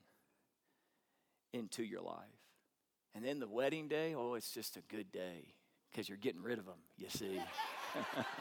into 1.53 1.83
your 1.83 2.01
life. 2.01 2.17
And 3.13 3.23
then 3.23 3.39
the 3.39 3.47
wedding 3.47 3.89
day, 3.89 4.15
oh, 4.15 4.33
it's 4.33 4.51
just 4.51 4.75
a 4.75 4.81
good 4.89 5.11
day 5.11 5.53
because 5.91 6.09
you're 6.09 6.17
getting 6.17 6.41
rid 6.41 6.57
of 6.57 6.65
them, 6.65 6.79
you 6.97 7.09
see. 7.09 7.39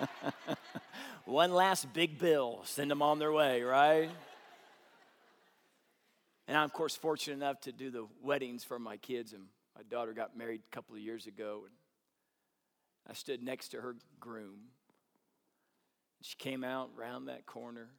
One 1.27 1.53
last 1.53 1.93
big 1.93 2.19
bill, 2.19 2.63
send 2.65 2.91
them 2.91 3.03
on 3.03 3.19
their 3.19 3.33
way, 3.33 3.63
right? 3.63 4.09
And 6.51 6.59
I'm, 6.59 6.65
of 6.65 6.73
course, 6.73 6.97
fortunate 6.97 7.35
enough 7.35 7.61
to 7.61 7.71
do 7.71 7.93
the 7.93 8.09
weddings 8.25 8.65
for 8.65 8.81
my 8.81 8.97
kids. 8.97 9.35
And 9.35 9.45
my 9.77 9.85
daughter 9.85 10.13
got 10.13 10.37
married 10.37 10.63
a 10.67 10.75
couple 10.75 10.97
of 10.97 11.01
years 11.01 11.29
ago. 11.29 11.63
And 11.65 11.73
I 13.09 13.13
stood 13.13 13.41
next 13.41 13.69
to 13.69 13.81
her 13.81 13.95
groom. 14.19 14.59
She 16.23 16.35
came 16.37 16.65
out 16.65 16.91
round 16.97 17.29
that 17.29 17.47
corner, 17.47 17.91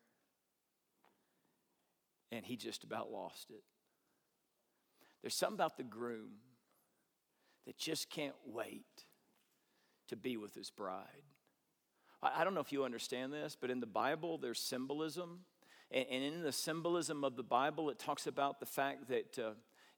and 2.29 2.45
he 2.45 2.57
just 2.57 2.83
about 2.83 3.09
lost 3.09 3.51
it. 3.51 3.63
There's 5.21 5.33
something 5.33 5.55
about 5.55 5.77
the 5.77 5.83
groom 5.83 6.31
that 7.65 7.77
just 7.77 8.09
can't 8.09 8.35
wait 8.45 9.05
to 10.09 10.17
be 10.17 10.35
with 10.35 10.53
his 10.53 10.69
bride. 10.69 11.23
I 12.21 12.43
don't 12.43 12.53
know 12.53 12.59
if 12.59 12.73
you 12.73 12.83
understand 12.83 13.31
this, 13.31 13.55
but 13.59 13.71
in 13.71 13.79
the 13.79 13.87
Bible, 13.87 14.37
there's 14.37 14.59
symbolism. 14.59 15.45
And 15.93 16.23
in 16.23 16.41
the 16.41 16.51
symbolism 16.51 17.23
of 17.23 17.35
the 17.35 17.43
Bible, 17.43 17.89
it 17.89 17.99
talks 17.99 18.25
about 18.25 18.59
the 18.59 18.65
fact 18.65 19.09
that 19.09 19.37
uh, 19.37 19.51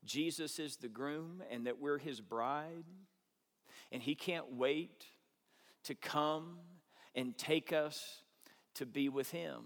Jesus 0.03 0.57
is 0.57 0.77
the 0.77 0.87
groom 0.87 1.43
and 1.51 1.67
that 1.67 1.79
we're 1.79 1.99
his 1.99 2.19
bride. 2.19 2.85
And 3.91 4.01
he 4.01 4.15
can't 4.15 4.53
wait 4.53 5.05
to 5.83 5.95
come 5.95 6.57
and 7.15 7.37
take 7.37 7.71
us 7.71 8.21
to 8.75 8.85
be 8.85 9.09
with 9.09 9.31
Him. 9.31 9.63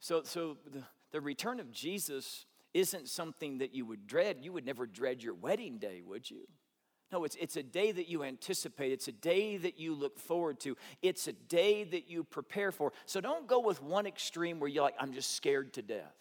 So, 0.00 0.22
so 0.24 0.58
the, 0.72 0.82
the 1.12 1.20
return 1.20 1.60
of 1.60 1.70
Jesus 1.70 2.46
isn't 2.74 3.08
something 3.08 3.58
that 3.58 3.74
you 3.74 3.86
would 3.86 4.06
dread. 4.06 4.38
You 4.40 4.52
would 4.52 4.66
never 4.66 4.86
dread 4.86 5.22
your 5.22 5.34
wedding 5.34 5.78
day, 5.78 6.02
would 6.04 6.30
you? 6.30 6.46
No, 7.12 7.24
it's, 7.24 7.36
it's 7.36 7.56
a 7.56 7.62
day 7.62 7.92
that 7.92 8.08
you 8.08 8.24
anticipate. 8.24 8.92
It's 8.92 9.06
a 9.06 9.12
day 9.12 9.56
that 9.58 9.78
you 9.78 9.94
look 9.94 10.18
forward 10.18 10.58
to. 10.60 10.76
It's 11.02 11.28
a 11.28 11.32
day 11.32 11.84
that 11.84 12.10
you 12.10 12.24
prepare 12.24 12.72
for. 12.72 12.92
So 13.06 13.20
don't 13.20 13.46
go 13.46 13.60
with 13.60 13.80
one 13.82 14.06
extreme 14.06 14.58
where 14.58 14.68
you're 14.68 14.82
like, 14.82 14.96
I'm 14.98 15.12
just 15.12 15.36
scared 15.36 15.72
to 15.74 15.82
death. 15.82 16.14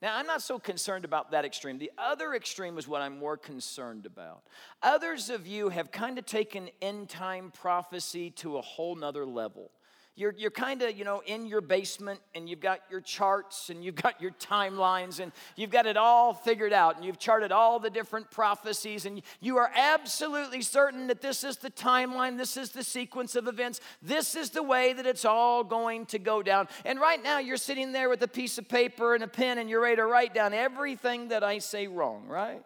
Now, 0.00 0.16
I'm 0.16 0.26
not 0.26 0.42
so 0.42 0.58
concerned 0.58 1.04
about 1.04 1.30
that 1.30 1.44
extreme. 1.44 1.78
The 1.78 1.92
other 1.96 2.34
extreme 2.34 2.76
is 2.78 2.88
what 2.88 3.00
I'm 3.00 3.18
more 3.18 3.36
concerned 3.36 4.06
about. 4.06 4.42
Others 4.82 5.30
of 5.30 5.46
you 5.46 5.68
have 5.70 5.90
kind 5.90 6.18
of 6.18 6.26
taken 6.26 6.68
end 6.82 7.08
time 7.08 7.50
prophecy 7.50 8.30
to 8.32 8.58
a 8.58 8.62
whole 8.62 8.96
nother 8.96 9.24
level. 9.24 9.70
You're, 10.16 10.32
you're 10.38 10.52
kind 10.52 10.80
of, 10.82 10.96
you 10.96 11.04
know, 11.04 11.22
in 11.26 11.44
your 11.44 11.60
basement 11.60 12.20
and 12.36 12.48
you've 12.48 12.60
got 12.60 12.80
your 12.88 13.00
charts 13.00 13.68
and 13.68 13.84
you've 13.84 13.96
got 13.96 14.20
your 14.20 14.30
timelines 14.30 15.18
and 15.18 15.32
you've 15.56 15.70
got 15.70 15.86
it 15.86 15.96
all 15.96 16.32
figured 16.32 16.72
out 16.72 16.94
and 16.94 17.04
you've 17.04 17.18
charted 17.18 17.50
all 17.50 17.80
the 17.80 17.90
different 17.90 18.30
prophecies 18.30 19.06
and 19.06 19.22
you 19.40 19.56
are 19.56 19.72
absolutely 19.74 20.62
certain 20.62 21.08
that 21.08 21.20
this 21.20 21.42
is 21.42 21.56
the 21.56 21.70
timeline, 21.70 22.38
this 22.38 22.56
is 22.56 22.70
the 22.70 22.84
sequence 22.84 23.34
of 23.34 23.48
events, 23.48 23.80
this 24.02 24.36
is 24.36 24.50
the 24.50 24.62
way 24.62 24.92
that 24.92 25.04
it's 25.04 25.24
all 25.24 25.64
going 25.64 26.06
to 26.06 26.20
go 26.20 26.44
down. 26.44 26.68
And 26.84 27.00
right 27.00 27.20
now 27.20 27.40
you're 27.40 27.56
sitting 27.56 27.90
there 27.90 28.08
with 28.08 28.22
a 28.22 28.28
piece 28.28 28.56
of 28.56 28.68
paper 28.68 29.16
and 29.16 29.24
a 29.24 29.28
pen 29.28 29.58
and 29.58 29.68
you're 29.68 29.82
ready 29.82 29.96
to 29.96 30.06
write 30.06 30.32
down 30.32 30.54
everything 30.54 31.28
that 31.28 31.42
I 31.42 31.58
say 31.58 31.88
wrong, 31.88 32.28
right? 32.28 32.62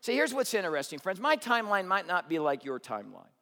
See, 0.00 0.14
here's 0.14 0.32
what's 0.32 0.54
interesting, 0.54 1.00
friends. 1.00 1.18
My 1.18 1.36
timeline 1.36 1.86
might 1.86 2.06
not 2.06 2.28
be 2.28 2.38
like 2.38 2.64
your 2.64 2.78
timeline. 2.78 3.33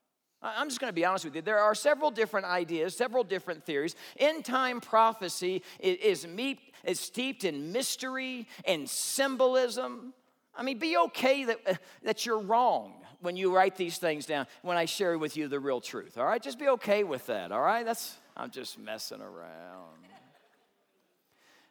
I'm 0.43 0.69
just 0.69 0.81
going 0.81 0.89
to 0.89 0.95
be 0.95 1.05
honest 1.05 1.25
with 1.25 1.37
you. 1.37 1.43
There 1.43 1.59
are 1.59 1.75
several 1.75 2.11
different 2.11 2.47
ideas, 2.47 2.97
several 2.97 3.23
different 3.23 3.65
theories. 3.65 3.95
End 4.19 4.45
time 4.45 4.81
prophecy 4.81 5.63
is, 5.79 6.25
is, 6.25 7.01
steeped 7.01 7.45
in 7.45 7.71
mystery 7.71 8.49
and 8.65 8.89
symbolism. 8.89 10.13
I 10.55 10.63
mean, 10.63 10.79
be 10.79 10.97
okay 10.97 11.45
that, 11.45 11.59
uh, 11.67 11.75
that 12.03 12.27
you're 12.27 12.41
wrong 12.41 12.95
when 13.21 13.37
you 13.37 13.55
write 13.55 13.77
these 13.77 13.99
things 13.99 14.27
down, 14.27 14.49
when 14.63 14.77
I 14.77 14.85
share 14.85 15.17
with 15.17 15.37
you 15.37 15.47
the 15.47 15.61
real 15.61 15.81
truth, 15.81 16.19
all 16.19 16.27
right? 16.27 16.43
Just 16.43 16.59
be 16.59 16.69
okay 16.71 17.05
with 17.05 17.27
that, 17.27 17.53
all 17.53 17.61
right? 17.61 17.87
That's, 17.87 18.17
I'm 18.37 18.51
just 18.51 18.81
messing 18.81 19.21
around. 19.21 20.03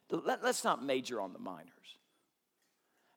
Let, 0.10 0.44
let's 0.44 0.64
not 0.64 0.84
major 0.84 1.20
on 1.22 1.34
the 1.34 1.40
minors. 1.40 1.68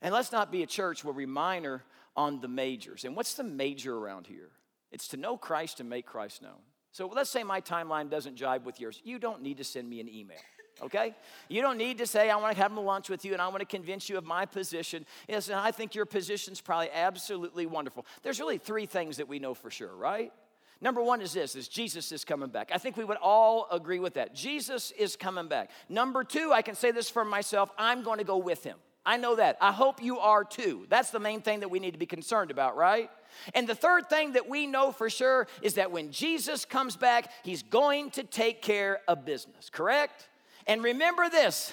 And 0.02 0.12
let's 0.12 0.32
not 0.32 0.52
be 0.52 0.62
a 0.62 0.66
church 0.66 1.04
where 1.04 1.14
we 1.14 1.26
minor 1.26 1.82
on 2.16 2.40
the 2.40 2.48
majors. 2.48 3.04
And 3.04 3.16
what's 3.16 3.34
the 3.34 3.44
major 3.44 3.96
around 3.96 4.26
here? 4.26 4.50
It's 4.94 5.08
to 5.08 5.16
know 5.16 5.36
Christ 5.36 5.80
and 5.80 5.90
make 5.90 6.06
Christ 6.06 6.40
known. 6.40 6.62
So 6.92 7.08
let's 7.08 7.28
say 7.28 7.42
my 7.42 7.60
timeline 7.60 8.08
doesn't 8.08 8.36
jive 8.36 8.62
with 8.62 8.80
yours. 8.80 9.02
You 9.04 9.18
don't 9.18 9.42
need 9.42 9.58
to 9.58 9.64
send 9.64 9.90
me 9.90 10.00
an 10.00 10.08
email 10.08 10.38
okay? 10.82 11.14
You 11.48 11.62
don't 11.62 11.78
need 11.78 11.98
to 11.98 12.06
say, 12.06 12.30
I 12.30 12.36
want 12.36 12.56
to 12.56 12.62
have 12.62 12.72
lunch 12.72 13.08
with 13.08 13.24
you 13.24 13.32
and 13.32 13.40
I 13.40 13.48
want 13.48 13.60
to 13.60 13.66
convince 13.66 14.08
you 14.08 14.18
of 14.18 14.24
my 14.24 14.46
position. 14.46 15.06
Yes, 15.28 15.48
and 15.48 15.58
I 15.58 15.70
think 15.70 15.94
your 15.94 16.06
position's 16.06 16.60
probably 16.60 16.90
absolutely 16.92 17.66
wonderful. 17.66 18.06
There's 18.22 18.40
really 18.40 18.58
three 18.58 18.86
things 18.86 19.18
that 19.18 19.28
we 19.28 19.38
know 19.38 19.54
for 19.54 19.70
sure, 19.70 19.94
right? 19.94 20.32
Number 20.80 21.02
one 21.02 21.20
is 21.20 21.32
this, 21.32 21.56
is 21.56 21.68
Jesus 21.68 22.12
is 22.12 22.24
coming 22.24 22.50
back. 22.50 22.70
I 22.72 22.78
think 22.78 22.96
we 22.96 23.04
would 23.04 23.16
all 23.22 23.68
agree 23.70 24.00
with 24.00 24.14
that. 24.14 24.34
Jesus 24.34 24.90
is 24.92 25.16
coming 25.16 25.48
back. 25.48 25.70
Number 25.88 26.24
two, 26.24 26.52
I 26.52 26.62
can 26.62 26.74
say 26.74 26.90
this 26.90 27.08
for 27.08 27.24
myself, 27.24 27.70
I'm 27.78 28.02
going 28.02 28.18
to 28.18 28.24
go 28.24 28.36
with 28.36 28.64
him. 28.64 28.76
I 29.06 29.16
know 29.16 29.36
that. 29.36 29.58
I 29.60 29.72
hope 29.72 30.02
you 30.02 30.18
are 30.18 30.44
too. 30.44 30.86
That's 30.88 31.10
the 31.10 31.20
main 31.20 31.42
thing 31.42 31.60
that 31.60 31.70
we 31.70 31.78
need 31.78 31.92
to 31.92 31.98
be 31.98 32.06
concerned 32.06 32.50
about, 32.50 32.76
right? 32.76 33.10
And 33.54 33.68
the 33.68 33.74
third 33.74 34.08
thing 34.08 34.32
that 34.32 34.48
we 34.48 34.66
know 34.66 34.92
for 34.92 35.10
sure 35.10 35.46
is 35.60 35.74
that 35.74 35.90
when 35.90 36.10
Jesus 36.10 36.64
comes 36.64 36.96
back, 36.96 37.30
he's 37.42 37.62
going 37.62 38.10
to 38.12 38.22
take 38.22 38.62
care 38.62 39.00
of 39.08 39.24
business, 39.24 39.68
correct? 39.70 40.28
And 40.66 40.82
remember 40.82 41.28
this 41.28 41.72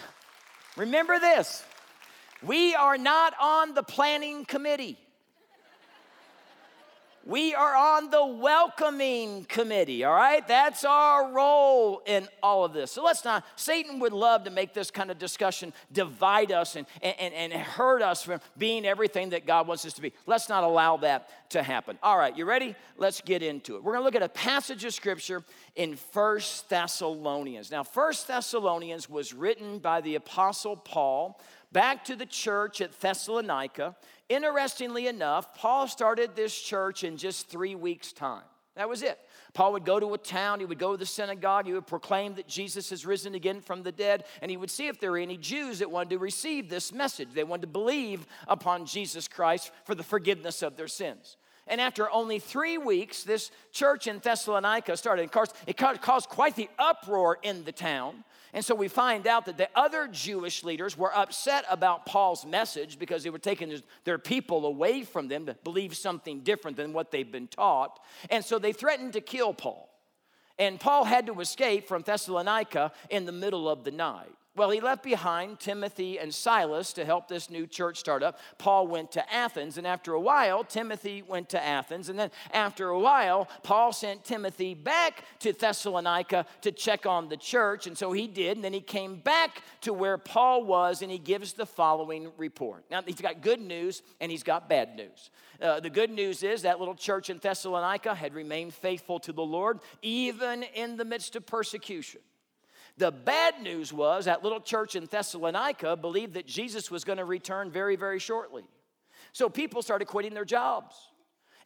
remember 0.77 1.19
this 1.19 1.63
we 2.43 2.73
are 2.75 2.97
not 2.97 3.33
on 3.39 3.73
the 3.73 3.83
planning 3.83 4.45
committee. 4.45 4.97
We 7.25 7.53
are 7.53 7.75
on 7.75 8.09
the 8.09 8.25
welcoming 8.25 9.45
committee, 9.45 10.03
all 10.03 10.13
right? 10.15 10.45
That's 10.47 10.83
our 10.83 11.31
role 11.31 12.01
in 12.07 12.27
all 12.41 12.65
of 12.65 12.73
this. 12.73 12.91
So 12.91 13.03
let's 13.03 13.23
not, 13.23 13.45
Satan 13.55 13.99
would 13.99 14.13
love 14.13 14.45
to 14.45 14.49
make 14.49 14.73
this 14.73 14.89
kind 14.89 15.11
of 15.11 15.19
discussion 15.19 15.71
divide 15.91 16.51
us 16.51 16.75
and, 16.75 16.87
and, 17.03 17.33
and 17.33 17.53
hurt 17.53 18.01
us 18.01 18.23
from 18.23 18.39
being 18.57 18.85
everything 18.85 19.29
that 19.29 19.45
God 19.45 19.67
wants 19.67 19.85
us 19.85 19.93
to 19.93 20.01
be. 20.01 20.13
Let's 20.25 20.49
not 20.49 20.63
allow 20.63 20.97
that 20.97 21.49
to 21.51 21.61
happen. 21.61 21.99
All 22.01 22.17
right, 22.17 22.35
you 22.35 22.45
ready? 22.45 22.75
Let's 22.97 23.21
get 23.21 23.43
into 23.43 23.75
it. 23.75 23.83
We're 23.83 23.93
gonna 23.93 24.05
look 24.05 24.15
at 24.15 24.23
a 24.23 24.29
passage 24.29 24.83
of 24.83 24.93
scripture 24.93 25.43
in 25.75 25.95
First 25.95 26.69
Thessalonians. 26.69 27.69
Now, 27.69 27.83
First 27.83 28.27
Thessalonians 28.27 29.09
was 29.09 29.33
written 29.33 29.77
by 29.77 30.01
the 30.01 30.15
Apostle 30.15 30.75
Paul 30.75 31.39
back 31.71 32.03
to 32.05 32.15
the 32.15 32.25
church 32.25 32.81
at 32.81 32.99
Thessalonica. 32.99 33.95
Interestingly 34.31 35.07
enough, 35.07 35.53
Paul 35.55 35.89
started 35.89 36.37
this 36.37 36.57
church 36.57 37.03
in 37.03 37.17
just 37.17 37.49
three 37.49 37.75
weeks' 37.75 38.13
time. 38.13 38.43
That 38.77 38.87
was 38.87 39.03
it. 39.03 39.19
Paul 39.53 39.73
would 39.73 39.83
go 39.83 39.99
to 39.99 40.13
a 40.13 40.17
town, 40.17 40.61
he 40.61 40.65
would 40.65 40.79
go 40.79 40.93
to 40.93 40.97
the 40.97 41.05
synagogue, 41.05 41.65
he 41.65 41.73
would 41.73 41.85
proclaim 41.85 42.35
that 42.35 42.47
Jesus 42.47 42.91
has 42.91 43.05
risen 43.05 43.35
again 43.35 43.59
from 43.59 43.83
the 43.83 43.91
dead, 43.91 44.23
and 44.41 44.49
he 44.49 44.55
would 44.55 44.71
see 44.71 44.87
if 44.87 45.01
there 45.01 45.11
were 45.11 45.17
any 45.17 45.35
Jews 45.35 45.79
that 45.79 45.91
wanted 45.91 46.11
to 46.11 46.17
receive 46.19 46.69
this 46.69 46.93
message. 46.93 47.27
They 47.33 47.43
wanted 47.43 47.63
to 47.63 47.67
believe 47.67 48.25
upon 48.47 48.85
Jesus 48.85 49.27
Christ 49.27 49.69
for 49.83 49.95
the 49.95 50.03
forgiveness 50.03 50.61
of 50.61 50.77
their 50.77 50.87
sins. 50.87 51.35
And 51.71 51.79
after 51.79 52.11
only 52.11 52.37
three 52.37 52.77
weeks, 52.77 53.23
this 53.23 53.49
church 53.71 54.05
in 54.05 54.19
Thessalonica 54.19 54.97
started. 54.97 55.23
Of 55.23 55.31
course, 55.31 55.53
it 55.65 55.77
caused 55.77 56.27
quite 56.27 56.57
the 56.57 56.69
uproar 56.77 57.39
in 57.41 57.63
the 57.63 57.71
town. 57.71 58.25
And 58.53 58.65
so 58.65 58.75
we 58.75 58.89
find 58.89 59.25
out 59.25 59.45
that 59.45 59.57
the 59.57 59.69
other 59.73 60.09
Jewish 60.11 60.65
leaders 60.65 60.97
were 60.97 61.15
upset 61.15 61.63
about 61.69 62.05
Paul's 62.05 62.45
message 62.45 62.99
because 62.99 63.23
they 63.23 63.29
were 63.29 63.39
taking 63.39 63.73
their 64.03 64.17
people 64.17 64.65
away 64.65 65.03
from 65.03 65.29
them 65.29 65.45
to 65.45 65.55
believe 65.63 65.95
something 65.95 66.41
different 66.41 66.75
than 66.75 66.91
what 66.91 67.09
they've 67.09 67.31
been 67.31 67.47
taught. 67.47 68.01
And 68.29 68.43
so 68.43 68.59
they 68.59 68.73
threatened 68.73 69.13
to 69.13 69.21
kill 69.21 69.53
Paul. 69.53 69.87
And 70.59 70.77
Paul 70.77 71.05
had 71.05 71.25
to 71.27 71.39
escape 71.39 71.87
from 71.87 72.01
Thessalonica 72.01 72.91
in 73.09 73.25
the 73.25 73.31
middle 73.31 73.69
of 73.69 73.85
the 73.85 73.91
night. 73.91 74.35
Well, 74.53 74.69
he 74.69 74.81
left 74.81 75.01
behind 75.01 75.61
Timothy 75.61 76.19
and 76.19 76.33
Silas 76.33 76.91
to 76.93 77.05
help 77.05 77.29
this 77.29 77.49
new 77.49 77.65
church 77.65 77.97
start 77.97 78.21
up. 78.21 78.37
Paul 78.57 78.85
went 78.85 79.13
to 79.13 79.33
Athens, 79.33 79.77
and 79.77 79.87
after 79.87 80.11
a 80.11 80.19
while, 80.19 80.65
Timothy 80.65 81.21
went 81.21 81.47
to 81.49 81.63
Athens. 81.63 82.09
And 82.09 82.19
then 82.19 82.31
after 82.51 82.89
a 82.89 82.99
while, 82.99 83.47
Paul 83.63 83.93
sent 83.93 84.25
Timothy 84.25 84.73
back 84.73 85.23
to 85.39 85.53
Thessalonica 85.53 86.45
to 86.63 86.71
check 86.73 87.05
on 87.05 87.29
the 87.29 87.37
church. 87.37 87.87
And 87.87 87.97
so 87.97 88.11
he 88.11 88.27
did. 88.27 88.57
And 88.57 88.65
then 88.65 88.73
he 88.73 88.81
came 88.81 89.15
back 89.15 89.63
to 89.81 89.93
where 89.93 90.17
Paul 90.17 90.65
was, 90.65 91.01
and 91.01 91.09
he 91.09 91.17
gives 91.17 91.53
the 91.53 91.65
following 91.65 92.29
report. 92.35 92.83
Now, 92.91 93.01
he's 93.03 93.21
got 93.21 93.41
good 93.41 93.61
news 93.61 94.01
and 94.19 94.29
he's 94.29 94.43
got 94.43 94.67
bad 94.67 94.97
news. 94.97 95.29
Uh, 95.61 95.79
the 95.79 95.89
good 95.89 96.09
news 96.09 96.43
is 96.43 96.63
that 96.63 96.77
little 96.79 96.95
church 96.95 97.29
in 97.29 97.37
Thessalonica 97.37 98.13
had 98.13 98.33
remained 98.33 98.73
faithful 98.73 99.17
to 99.21 99.31
the 99.31 99.43
Lord, 99.43 99.79
even 100.01 100.63
in 100.63 100.97
the 100.97 101.05
midst 101.05 101.37
of 101.37 101.45
persecution. 101.45 102.19
The 102.97 103.11
bad 103.11 103.61
news 103.61 103.91
was 103.93 104.25
that 104.25 104.43
little 104.43 104.59
church 104.59 104.95
in 104.95 105.05
Thessalonica 105.05 105.95
believed 105.95 106.33
that 106.33 106.47
Jesus 106.47 106.91
was 106.91 107.03
going 107.03 107.17
to 107.17 107.25
return 107.25 107.71
very, 107.71 107.95
very 107.95 108.19
shortly. 108.19 108.63
So 109.33 109.49
people 109.49 109.81
started 109.81 110.05
quitting 110.05 110.33
their 110.33 110.45
jobs 110.45 110.95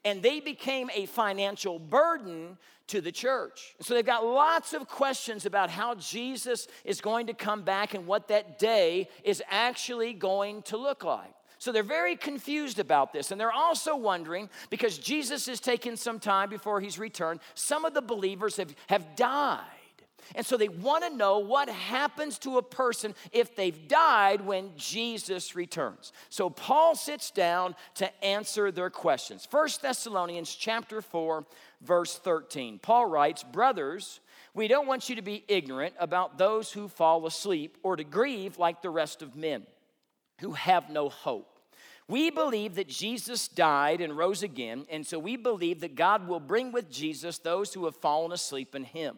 and 0.03 0.21
they 0.21 0.39
became 0.39 0.89
a 0.93 1.07
financial 1.07 1.79
burden 1.79 2.57
to 2.87 3.01
the 3.01 3.11
church. 3.11 3.75
So 3.81 3.95
they've 3.95 4.05
got 4.05 4.23
lots 4.23 4.73
of 4.73 4.87
questions 4.87 5.47
about 5.47 5.71
how 5.71 5.95
Jesus 5.95 6.67
is 6.83 7.01
going 7.01 7.27
to 7.27 7.33
come 7.33 7.63
back 7.63 7.95
and 7.95 8.05
what 8.05 8.27
that 8.27 8.59
day 8.59 9.09
is 9.23 9.41
actually 9.49 10.13
going 10.13 10.61
to 10.63 10.77
look 10.77 11.03
like. 11.03 11.33
So 11.57 11.71
they're 11.71 11.81
very 11.81 12.15
confused 12.15 12.77
about 12.77 13.11
this. 13.11 13.31
And 13.31 13.41
they're 13.41 13.51
also 13.51 13.95
wondering 13.95 14.49
because 14.69 14.99
Jesus 14.99 15.47
is 15.47 15.59
taking 15.59 15.95
some 15.95 16.19
time 16.19 16.49
before 16.49 16.79
he's 16.79 16.99
returned, 16.99 17.39
some 17.55 17.85
of 17.85 17.95
the 17.95 18.01
believers 18.03 18.57
have, 18.57 18.75
have 18.87 19.15
died. 19.15 19.63
And 20.33 20.45
so 20.45 20.57
they 20.57 20.69
want 20.69 21.03
to 21.03 21.15
know 21.15 21.39
what 21.39 21.69
happens 21.69 22.39
to 22.39 22.57
a 22.57 22.63
person 22.63 23.13
if 23.31 23.55
they've 23.55 23.87
died 23.87 24.41
when 24.41 24.71
Jesus 24.75 25.55
returns. 25.55 26.11
So 26.29 26.49
Paul 26.49 26.95
sits 26.95 27.29
down 27.29 27.75
to 27.95 28.25
answer 28.25 28.71
their 28.71 28.89
questions. 28.89 29.47
1 29.49 29.81
Thessalonians 29.81 30.53
chapter 30.55 31.01
4 31.01 31.45
verse 31.81 32.17
13. 32.17 32.79
Paul 32.79 33.05
writes, 33.05 33.43
"Brothers, 33.43 34.19
we 34.53 34.67
don't 34.67 34.87
want 34.87 35.09
you 35.09 35.15
to 35.15 35.21
be 35.21 35.43
ignorant 35.47 35.93
about 35.99 36.37
those 36.37 36.71
who 36.71 36.87
fall 36.87 37.25
asleep 37.27 37.77
or 37.83 37.95
to 37.95 38.03
grieve 38.03 38.57
like 38.57 38.81
the 38.81 38.89
rest 38.89 39.21
of 39.21 39.35
men 39.35 39.67
who 40.39 40.53
have 40.53 40.89
no 40.89 41.09
hope." 41.09 41.59
We 42.07 42.29
believe 42.29 42.75
that 42.75 42.87
Jesus 42.87 43.47
died 43.47 43.99
and 43.99 44.15
rose 44.15 44.43
again, 44.43 44.85
and 44.89 45.05
so 45.05 45.17
we 45.17 45.37
believe 45.37 45.79
that 45.79 45.95
God 45.95 46.27
will 46.27 46.39
bring 46.39 46.71
with 46.71 46.91
Jesus 46.91 47.39
those 47.39 47.73
who 47.73 47.85
have 47.85 47.95
fallen 47.95 48.31
asleep 48.31 48.75
in 48.75 48.83
him. 48.83 49.17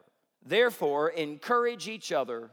Therefore, 0.45 1.09
encourage 1.09 1.87
each 1.87 2.11
other 2.11 2.51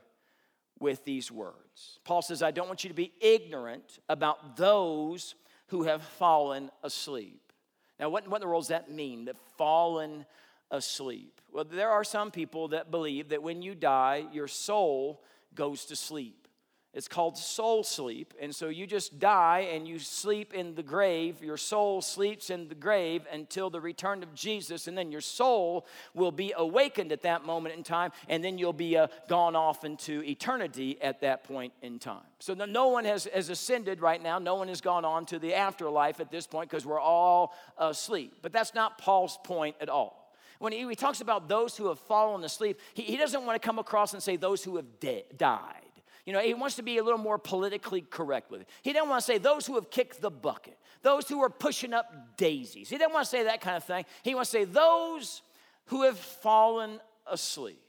with 0.78 1.04
these 1.04 1.30
words. 1.30 1.98
Paul 2.04 2.22
says, 2.22 2.42
I 2.42 2.50
don't 2.50 2.68
want 2.68 2.84
you 2.84 2.88
to 2.88 2.94
be 2.94 3.12
ignorant 3.20 3.98
about 4.08 4.56
those 4.56 5.34
who 5.68 5.84
have 5.84 6.02
fallen 6.02 6.70
asleep. 6.82 7.52
Now, 8.00 8.08
what, 8.08 8.28
what 8.28 8.36
in 8.36 8.40
the 8.42 8.48
world 8.48 8.64
does 8.64 8.68
that 8.68 8.90
mean, 8.90 9.26
that 9.26 9.36
fallen 9.56 10.24
asleep? 10.70 11.40
Well, 11.52 11.64
there 11.64 11.90
are 11.90 12.04
some 12.04 12.30
people 12.30 12.68
that 12.68 12.90
believe 12.90 13.30
that 13.30 13.42
when 13.42 13.62
you 13.62 13.74
die, 13.74 14.26
your 14.32 14.48
soul 14.48 15.22
goes 15.54 15.84
to 15.86 15.96
sleep. 15.96 16.47
It's 16.94 17.06
called 17.06 17.36
soul 17.36 17.84
sleep. 17.84 18.32
And 18.40 18.54
so 18.54 18.68
you 18.68 18.86
just 18.86 19.18
die 19.18 19.68
and 19.72 19.86
you 19.86 19.98
sleep 19.98 20.54
in 20.54 20.74
the 20.74 20.82
grave. 20.82 21.42
Your 21.42 21.58
soul 21.58 22.00
sleeps 22.00 22.48
in 22.48 22.68
the 22.68 22.74
grave 22.74 23.26
until 23.30 23.68
the 23.68 23.80
return 23.80 24.22
of 24.22 24.34
Jesus. 24.34 24.88
And 24.88 24.96
then 24.96 25.12
your 25.12 25.20
soul 25.20 25.86
will 26.14 26.32
be 26.32 26.54
awakened 26.56 27.12
at 27.12 27.22
that 27.22 27.44
moment 27.44 27.76
in 27.76 27.82
time. 27.82 28.10
And 28.26 28.42
then 28.42 28.56
you'll 28.56 28.72
be 28.72 28.96
uh, 28.96 29.08
gone 29.28 29.54
off 29.54 29.84
into 29.84 30.22
eternity 30.24 31.00
at 31.02 31.20
that 31.20 31.44
point 31.44 31.74
in 31.82 31.98
time. 31.98 32.24
So 32.38 32.54
no 32.54 32.88
one 32.88 33.04
has, 33.04 33.26
has 33.34 33.50
ascended 33.50 34.00
right 34.00 34.22
now. 34.22 34.38
No 34.38 34.54
one 34.54 34.68
has 34.68 34.80
gone 34.80 35.04
on 35.04 35.26
to 35.26 35.38
the 35.38 35.54
afterlife 35.54 36.20
at 36.20 36.30
this 36.30 36.46
point 36.46 36.70
because 36.70 36.86
we're 36.86 37.00
all 37.00 37.54
asleep. 37.76 38.38
But 38.40 38.52
that's 38.52 38.74
not 38.74 38.96
Paul's 38.96 39.38
point 39.44 39.76
at 39.80 39.90
all. 39.90 40.32
When 40.58 40.72
he, 40.72 40.88
he 40.88 40.94
talks 40.94 41.20
about 41.20 41.48
those 41.48 41.76
who 41.76 41.88
have 41.88 41.98
fallen 41.98 42.42
asleep, 42.44 42.80
he, 42.94 43.02
he 43.02 43.16
doesn't 43.16 43.44
want 43.44 43.60
to 43.60 43.64
come 43.64 43.78
across 43.78 44.14
and 44.14 44.22
say 44.22 44.36
those 44.36 44.64
who 44.64 44.76
have 44.76 45.00
de- 45.00 45.24
died. 45.36 45.87
You 46.28 46.34
know, 46.34 46.40
he 46.40 46.52
wants 46.52 46.76
to 46.76 46.82
be 46.82 46.98
a 46.98 47.02
little 47.02 47.18
more 47.18 47.38
politically 47.38 48.02
correct 48.02 48.50
with 48.50 48.60
it. 48.60 48.68
He 48.82 48.92
doesn't 48.92 49.08
want 49.08 49.22
to 49.22 49.24
say 49.24 49.38
those 49.38 49.66
who 49.66 49.76
have 49.76 49.88
kicked 49.88 50.20
the 50.20 50.30
bucket, 50.30 50.76
those 51.00 51.26
who 51.26 51.40
are 51.42 51.48
pushing 51.48 51.94
up 51.94 52.36
daisies. 52.36 52.90
He 52.90 52.98
doesn't 52.98 53.14
want 53.14 53.24
to 53.24 53.30
say 53.30 53.44
that 53.44 53.62
kind 53.62 53.78
of 53.78 53.84
thing. 53.84 54.04
He 54.22 54.34
wants 54.34 54.50
to 54.50 54.58
say 54.58 54.64
those 54.66 55.40
who 55.86 56.02
have 56.02 56.18
fallen 56.18 57.00
asleep. 57.26 57.80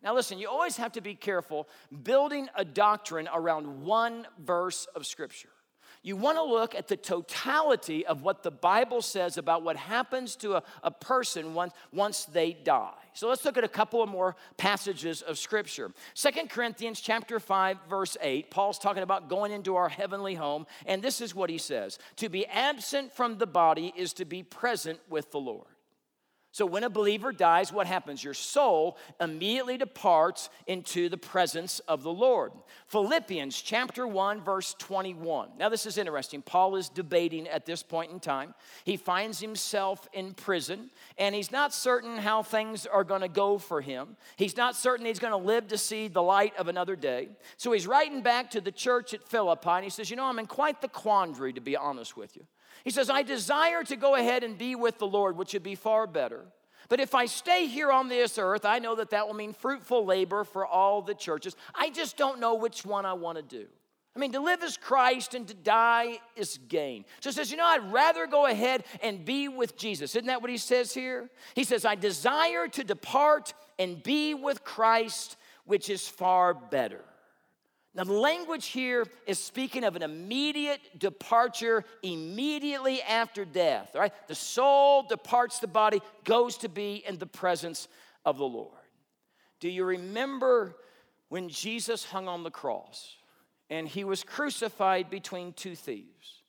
Now, 0.00 0.14
listen, 0.14 0.38
you 0.38 0.48
always 0.48 0.76
have 0.76 0.92
to 0.92 1.00
be 1.00 1.16
careful 1.16 1.68
building 2.04 2.48
a 2.54 2.64
doctrine 2.64 3.28
around 3.34 3.82
one 3.82 4.28
verse 4.38 4.86
of 4.94 5.04
Scripture. 5.04 5.48
You 6.02 6.16
want 6.16 6.38
to 6.38 6.42
look 6.42 6.74
at 6.74 6.88
the 6.88 6.96
totality 6.96 8.06
of 8.06 8.22
what 8.22 8.42
the 8.42 8.50
Bible 8.50 9.02
says 9.02 9.36
about 9.36 9.62
what 9.62 9.76
happens 9.76 10.36
to 10.36 10.54
a, 10.56 10.62
a 10.82 10.90
person 10.90 11.54
once, 11.54 11.72
once 11.92 12.24
they 12.24 12.52
die. 12.52 12.92
So 13.14 13.28
let's 13.28 13.44
look 13.44 13.58
at 13.58 13.64
a 13.64 13.68
couple 13.68 14.00
of 14.00 14.08
more 14.08 14.36
passages 14.56 15.22
of 15.22 15.38
scripture. 15.38 15.90
Second 16.14 16.50
Corinthians 16.50 17.00
chapter 17.00 17.40
5 17.40 17.78
verse 17.90 18.16
8, 18.20 18.50
Paul's 18.50 18.78
talking 18.78 19.02
about 19.02 19.28
going 19.28 19.50
into 19.50 19.74
our 19.74 19.88
heavenly 19.88 20.34
home 20.34 20.66
and 20.86 21.02
this 21.02 21.20
is 21.20 21.34
what 21.34 21.50
he 21.50 21.58
says, 21.58 21.98
"To 22.16 22.28
be 22.28 22.46
absent 22.46 23.12
from 23.12 23.38
the 23.38 23.46
body 23.46 23.92
is 23.96 24.12
to 24.14 24.24
be 24.24 24.44
present 24.44 25.00
with 25.08 25.32
the 25.32 25.40
Lord." 25.40 25.77
So 26.50 26.64
when 26.64 26.82
a 26.82 26.90
believer 26.90 27.30
dies, 27.30 27.72
what 27.72 27.86
happens? 27.86 28.24
Your 28.24 28.32
soul 28.32 28.96
immediately 29.20 29.76
departs 29.76 30.48
into 30.66 31.10
the 31.10 31.18
presence 31.18 31.78
of 31.80 32.02
the 32.02 32.12
Lord. 32.12 32.52
Philippians 32.86 33.60
chapter 33.60 34.06
1 34.06 34.40
verse 34.40 34.74
21. 34.78 35.50
Now 35.58 35.68
this 35.68 35.84
is 35.84 35.98
interesting. 35.98 36.40
Paul 36.40 36.76
is 36.76 36.88
debating 36.88 37.46
at 37.48 37.66
this 37.66 37.82
point 37.82 38.12
in 38.12 38.18
time. 38.18 38.54
He 38.84 38.96
finds 38.96 39.40
himself 39.40 40.08
in 40.14 40.32
prison 40.32 40.90
and 41.18 41.34
he's 41.34 41.52
not 41.52 41.74
certain 41.74 42.16
how 42.16 42.42
things 42.42 42.86
are 42.86 43.04
going 43.04 43.20
to 43.20 43.28
go 43.28 43.58
for 43.58 43.82
him. 43.82 44.16
He's 44.36 44.56
not 44.56 44.74
certain 44.74 45.04
he's 45.04 45.18
going 45.18 45.38
to 45.38 45.46
live 45.46 45.68
to 45.68 45.78
see 45.78 46.08
the 46.08 46.22
light 46.22 46.56
of 46.56 46.68
another 46.68 46.96
day. 46.96 47.28
So 47.58 47.72
he's 47.72 47.86
writing 47.86 48.22
back 48.22 48.50
to 48.52 48.62
the 48.62 48.72
church 48.72 49.12
at 49.12 49.28
Philippi 49.28 49.68
and 49.68 49.84
he 49.84 49.90
says, 49.90 50.08
"You 50.08 50.16
know, 50.16 50.24
I'm 50.24 50.38
in 50.38 50.46
quite 50.46 50.80
the 50.80 50.88
quandary 50.88 51.52
to 51.52 51.60
be 51.60 51.76
honest 51.76 52.16
with 52.16 52.36
you." 52.36 52.46
He 52.88 52.92
says, 52.92 53.10
I 53.10 53.22
desire 53.22 53.84
to 53.84 53.96
go 53.96 54.14
ahead 54.14 54.42
and 54.42 54.56
be 54.56 54.74
with 54.74 54.96
the 54.96 55.06
Lord, 55.06 55.36
which 55.36 55.52
would 55.52 55.62
be 55.62 55.74
far 55.74 56.06
better. 56.06 56.46
But 56.88 57.00
if 57.00 57.14
I 57.14 57.26
stay 57.26 57.66
here 57.66 57.92
on 57.92 58.08
this 58.08 58.38
earth, 58.38 58.64
I 58.64 58.78
know 58.78 58.94
that 58.94 59.10
that 59.10 59.26
will 59.26 59.34
mean 59.34 59.52
fruitful 59.52 60.06
labor 60.06 60.42
for 60.42 60.64
all 60.64 61.02
the 61.02 61.14
churches. 61.14 61.54
I 61.74 61.90
just 61.90 62.16
don't 62.16 62.40
know 62.40 62.54
which 62.54 62.86
one 62.86 63.04
I 63.04 63.12
want 63.12 63.36
to 63.36 63.42
do. 63.42 63.66
I 64.16 64.18
mean, 64.18 64.32
to 64.32 64.40
live 64.40 64.62
is 64.62 64.78
Christ 64.78 65.34
and 65.34 65.46
to 65.48 65.52
die 65.52 66.18
is 66.34 66.58
gain. 66.66 67.04
So 67.20 67.28
he 67.28 67.34
says, 67.34 67.50
you 67.50 67.58
know, 67.58 67.66
I'd 67.66 67.92
rather 67.92 68.26
go 68.26 68.46
ahead 68.46 68.84
and 69.02 69.22
be 69.22 69.48
with 69.48 69.76
Jesus. 69.76 70.16
Isn't 70.16 70.28
that 70.28 70.40
what 70.40 70.50
he 70.50 70.56
says 70.56 70.94
here? 70.94 71.28
He 71.54 71.64
says, 71.64 71.84
I 71.84 71.94
desire 71.94 72.68
to 72.68 72.84
depart 72.84 73.52
and 73.78 74.02
be 74.02 74.32
with 74.32 74.64
Christ, 74.64 75.36
which 75.66 75.90
is 75.90 76.08
far 76.08 76.54
better. 76.54 77.04
Now, 77.94 78.04
the 78.04 78.12
language 78.12 78.66
here 78.66 79.06
is 79.26 79.38
speaking 79.38 79.82
of 79.82 79.96
an 79.96 80.02
immediate 80.02 80.80
departure 80.98 81.84
immediately 82.02 83.02
after 83.02 83.44
death, 83.44 83.94
right? 83.94 84.12
The 84.28 84.34
soul 84.34 85.04
departs 85.04 85.58
the 85.58 85.66
body, 85.66 86.00
goes 86.24 86.58
to 86.58 86.68
be 86.68 87.02
in 87.06 87.18
the 87.18 87.26
presence 87.26 87.88
of 88.24 88.38
the 88.38 88.44
Lord. 88.44 88.72
Do 89.60 89.68
you 89.68 89.84
remember 89.84 90.76
when 91.28 91.48
Jesus 91.48 92.04
hung 92.04 92.28
on 92.28 92.42
the 92.42 92.50
cross 92.50 93.16
and 93.70 93.88
he 93.88 94.04
was 94.04 94.22
crucified 94.22 95.10
between 95.10 95.52
two 95.52 95.74
thieves? 95.74 96.42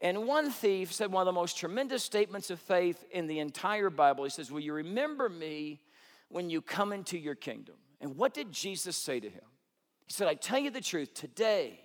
And 0.00 0.26
one 0.26 0.50
thief 0.50 0.92
said 0.92 1.10
one 1.10 1.22
of 1.22 1.26
the 1.26 1.32
most 1.32 1.56
tremendous 1.56 2.04
statements 2.04 2.50
of 2.50 2.60
faith 2.60 3.04
in 3.10 3.26
the 3.26 3.38
entire 3.38 3.90
Bible. 3.90 4.24
He 4.24 4.30
says, 4.30 4.52
Will 4.52 4.60
you 4.60 4.74
remember 4.74 5.28
me 5.28 5.80
when 6.28 6.50
you 6.50 6.60
come 6.60 6.92
into 6.92 7.16
your 7.18 7.34
kingdom? 7.34 7.76
And 8.00 8.16
what 8.16 8.34
did 8.34 8.52
Jesus 8.52 8.96
say 8.96 9.18
to 9.18 9.30
him? 9.30 9.44
He 10.06 10.12
said, 10.12 10.28
I 10.28 10.34
tell 10.34 10.58
you 10.58 10.70
the 10.70 10.80
truth, 10.80 11.14
today 11.14 11.80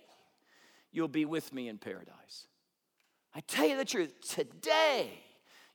you'll 0.92 1.08
be 1.08 1.24
with 1.24 1.52
me 1.52 1.68
in 1.68 1.78
paradise. 1.78 2.46
I 3.34 3.40
tell 3.40 3.66
you 3.66 3.76
the 3.76 3.84
truth, 3.84 4.12
today 4.28 5.10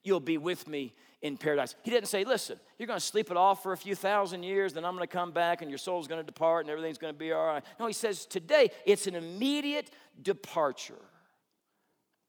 you'll 0.04 0.20
be 0.20 0.38
with 0.38 0.68
me 0.68 0.94
in 1.22 1.38
paradise. 1.38 1.76
He 1.84 1.90
didn't 1.90 2.08
say, 2.08 2.24
listen, 2.24 2.60
you're 2.78 2.88
going 2.88 3.00
to 3.00 3.06
sleep 3.06 3.32
it 3.32 3.38
off 3.38 3.64
for 3.64 3.72
a 3.72 3.78
few 3.78 3.96
thousand 3.96 4.44
years, 4.44 4.74
then 4.74 4.86
I'm 4.86 4.96
going 4.96 5.08
to 5.08 5.12
come 5.12 5.32
back 5.32 5.62
and 5.62 5.72
your 5.72 5.78
soul's 5.78 6.08
going 6.08 6.22
to 6.22 6.26
depart 6.26 6.66
and 6.66 6.70
everything's 6.70 7.00
going 7.00 7.14
to 7.14 7.18
be 7.18 7.32
all 7.32 7.48
right. 7.48 7.64
No, 7.80 7.88
he 7.88 7.94
says, 7.94 8.26
today 8.26 8.70
it's 8.86 9.08
an 9.08 9.16
immediate 9.16 9.90
departure. 10.22 10.94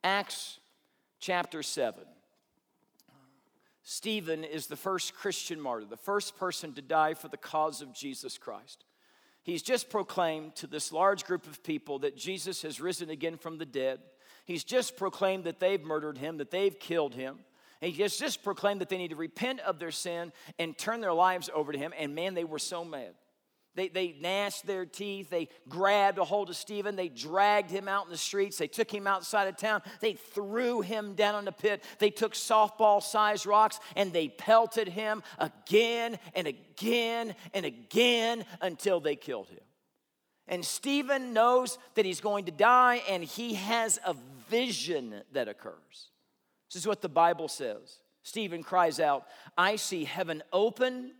Acts 0.02 0.60
chapter 1.18 1.62
7. 1.62 2.04
Stephen 3.82 4.42
is 4.42 4.66
the 4.66 4.76
first 4.76 5.14
Christian 5.14 5.60
martyr, 5.60 5.84
the 5.84 5.96
first 5.96 6.36
person 6.36 6.72
to 6.72 6.82
die 6.82 7.14
for 7.14 7.28
the 7.28 7.36
cause 7.36 7.82
of 7.82 7.92
Jesus 7.92 8.38
Christ. 8.38 8.84
He's 9.46 9.62
just 9.62 9.90
proclaimed 9.90 10.56
to 10.56 10.66
this 10.66 10.90
large 10.90 11.24
group 11.24 11.46
of 11.46 11.62
people 11.62 12.00
that 12.00 12.16
Jesus 12.16 12.62
has 12.62 12.80
risen 12.80 13.10
again 13.10 13.36
from 13.36 13.58
the 13.58 13.64
dead. 13.64 14.00
He's 14.44 14.64
just 14.64 14.96
proclaimed 14.96 15.44
that 15.44 15.60
they've 15.60 15.80
murdered 15.80 16.18
him, 16.18 16.38
that 16.38 16.50
they've 16.50 16.76
killed 16.76 17.14
him. 17.14 17.38
And 17.80 17.92
he 17.92 18.02
has 18.02 18.16
just 18.16 18.42
proclaimed 18.42 18.80
that 18.80 18.88
they 18.88 18.98
need 18.98 19.10
to 19.10 19.16
repent 19.16 19.60
of 19.60 19.78
their 19.78 19.92
sin 19.92 20.32
and 20.58 20.76
turn 20.76 21.00
their 21.00 21.12
lives 21.12 21.48
over 21.54 21.70
to 21.70 21.78
him. 21.78 21.94
And 21.96 22.12
man, 22.12 22.34
they 22.34 22.42
were 22.42 22.58
so 22.58 22.84
mad. 22.84 23.14
They, 23.76 23.88
they 23.88 24.16
gnashed 24.20 24.66
their 24.66 24.86
teeth. 24.86 25.28
They 25.30 25.48
grabbed 25.68 26.18
a 26.18 26.24
hold 26.24 26.48
of 26.48 26.56
Stephen. 26.56 26.96
They 26.96 27.08
dragged 27.08 27.70
him 27.70 27.86
out 27.86 28.06
in 28.06 28.10
the 28.10 28.16
streets. 28.16 28.56
They 28.56 28.68
took 28.68 28.90
him 28.90 29.06
outside 29.06 29.48
of 29.48 29.56
town. 29.56 29.82
They 30.00 30.14
threw 30.14 30.80
him 30.80 31.14
down 31.14 31.38
in 31.38 31.44
the 31.44 31.52
pit. 31.52 31.84
They 31.98 32.10
took 32.10 32.32
softball 32.32 33.02
sized 33.02 33.46
rocks 33.46 33.78
and 33.94 34.12
they 34.12 34.28
pelted 34.28 34.88
him 34.88 35.22
again 35.38 36.18
and 36.34 36.46
again 36.46 37.34
and 37.52 37.66
again 37.66 38.46
until 38.62 38.98
they 38.98 39.14
killed 39.14 39.48
him. 39.48 39.60
And 40.48 40.64
Stephen 40.64 41.32
knows 41.32 41.76
that 41.94 42.06
he's 42.06 42.20
going 42.20 42.46
to 42.46 42.52
die 42.52 43.02
and 43.08 43.22
he 43.22 43.54
has 43.54 43.98
a 44.06 44.16
vision 44.48 45.22
that 45.32 45.48
occurs. 45.48 46.10
This 46.72 46.80
is 46.80 46.86
what 46.86 47.02
the 47.02 47.08
Bible 47.08 47.48
says. 47.48 47.98
Stephen 48.22 48.62
cries 48.62 48.98
out, 48.98 49.26
I 49.56 49.76
see 49.76 50.04
heaven 50.04 50.42
open 50.52 51.12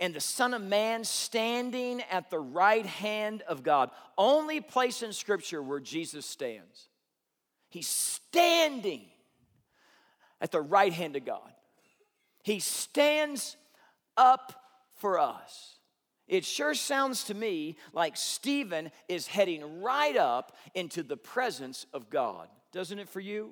and 0.00 0.14
the 0.14 0.20
Son 0.20 0.54
of 0.54 0.62
Man 0.62 1.04
standing 1.04 2.02
at 2.10 2.30
the 2.30 2.38
right 2.38 2.86
hand 2.86 3.42
of 3.42 3.62
God. 3.62 3.90
Only 4.16 4.60
place 4.60 5.02
in 5.02 5.12
Scripture 5.12 5.62
where 5.62 5.78
Jesus 5.78 6.24
stands. 6.24 6.88
He's 7.68 7.86
standing 7.86 9.02
at 10.40 10.50
the 10.50 10.62
right 10.62 10.92
hand 10.92 11.16
of 11.16 11.24
God. 11.24 11.52
He 12.42 12.58
stands 12.58 13.56
up 14.16 14.54
for 14.94 15.18
us. 15.18 15.76
It 16.26 16.44
sure 16.44 16.74
sounds 16.74 17.24
to 17.24 17.34
me 17.34 17.76
like 17.92 18.16
Stephen 18.16 18.90
is 19.08 19.26
heading 19.26 19.82
right 19.82 20.16
up 20.16 20.56
into 20.74 21.02
the 21.02 21.16
presence 21.16 21.86
of 21.92 22.08
God, 22.08 22.48
doesn't 22.72 22.98
it 22.98 23.08
for 23.08 23.20
you? 23.20 23.50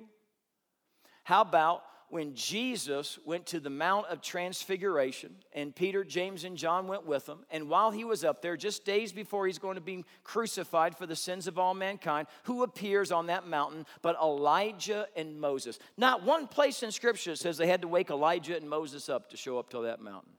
How 1.23 1.41
about 1.41 1.83
when 2.11 2.33
Jesus 2.33 3.19
went 3.25 3.45
to 3.47 3.59
the 3.59 3.69
Mount 3.69 4.07
of 4.07 4.21
Transfiguration, 4.21 5.35
and 5.53 5.75
Peter, 5.75 6.03
James, 6.03 6.43
and 6.43 6.57
John 6.57 6.87
went 6.87 7.05
with 7.05 7.27
him. 7.27 7.39
And 7.51 7.69
while 7.69 7.91
he 7.91 8.03
was 8.03 8.23
up 8.23 8.41
there, 8.41 8.57
just 8.57 8.85
days 8.85 9.11
before 9.11 9.45
he's 9.45 9.59
going 9.59 9.75
to 9.75 9.81
be 9.81 10.05
crucified 10.23 10.97
for 10.97 11.05
the 11.05 11.15
sins 11.15 11.47
of 11.47 11.59
all 11.59 11.73
mankind, 11.73 12.27
who 12.43 12.63
appears 12.63 13.11
on 13.11 13.27
that 13.27 13.47
mountain 13.47 13.85
but 14.01 14.17
Elijah 14.21 15.07
and 15.15 15.39
Moses? 15.39 15.79
Not 15.97 16.23
one 16.23 16.47
place 16.47 16.83
in 16.83 16.91
Scripture 16.91 17.35
says 17.35 17.57
they 17.57 17.67
had 17.67 17.81
to 17.83 17.87
wake 17.87 18.09
Elijah 18.09 18.55
and 18.55 18.69
Moses 18.69 19.09
up 19.09 19.29
to 19.29 19.37
show 19.37 19.59
up 19.59 19.69
to 19.69 19.81
that 19.81 20.01
mountain. 20.01 20.33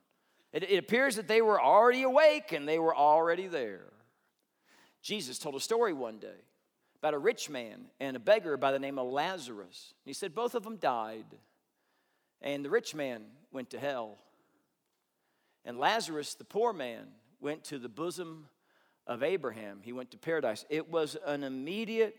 It, 0.52 0.64
it 0.64 0.78
appears 0.78 1.16
that 1.16 1.28
they 1.28 1.42
were 1.42 1.60
already 1.60 2.02
awake 2.02 2.52
and 2.52 2.68
they 2.68 2.78
were 2.78 2.94
already 2.94 3.46
there. 3.46 3.92
Jesus 5.02 5.38
told 5.38 5.54
a 5.54 5.60
story 5.60 5.92
one 5.92 6.18
day 6.18 6.44
about 6.98 7.14
a 7.14 7.18
rich 7.18 7.48
man 7.48 7.86
and 7.98 8.16
a 8.16 8.20
beggar 8.20 8.56
by 8.56 8.72
the 8.72 8.78
name 8.78 8.98
of 8.98 9.06
Lazarus. 9.06 9.94
He 10.04 10.12
said 10.12 10.34
both 10.34 10.54
of 10.54 10.62
them 10.62 10.76
died. 10.76 11.24
And 12.42 12.64
the 12.64 12.70
rich 12.70 12.94
man 12.94 13.22
went 13.52 13.70
to 13.70 13.78
hell. 13.78 14.18
And 15.64 15.78
Lazarus, 15.78 16.34
the 16.34 16.44
poor 16.44 16.72
man, 16.72 17.06
went 17.40 17.64
to 17.64 17.78
the 17.78 17.88
bosom 17.88 18.48
of 19.06 19.22
Abraham. 19.22 19.80
He 19.82 19.92
went 19.92 20.10
to 20.12 20.18
paradise. 20.18 20.64
It 20.70 20.90
was 20.90 21.16
an 21.26 21.44
immediate 21.44 22.16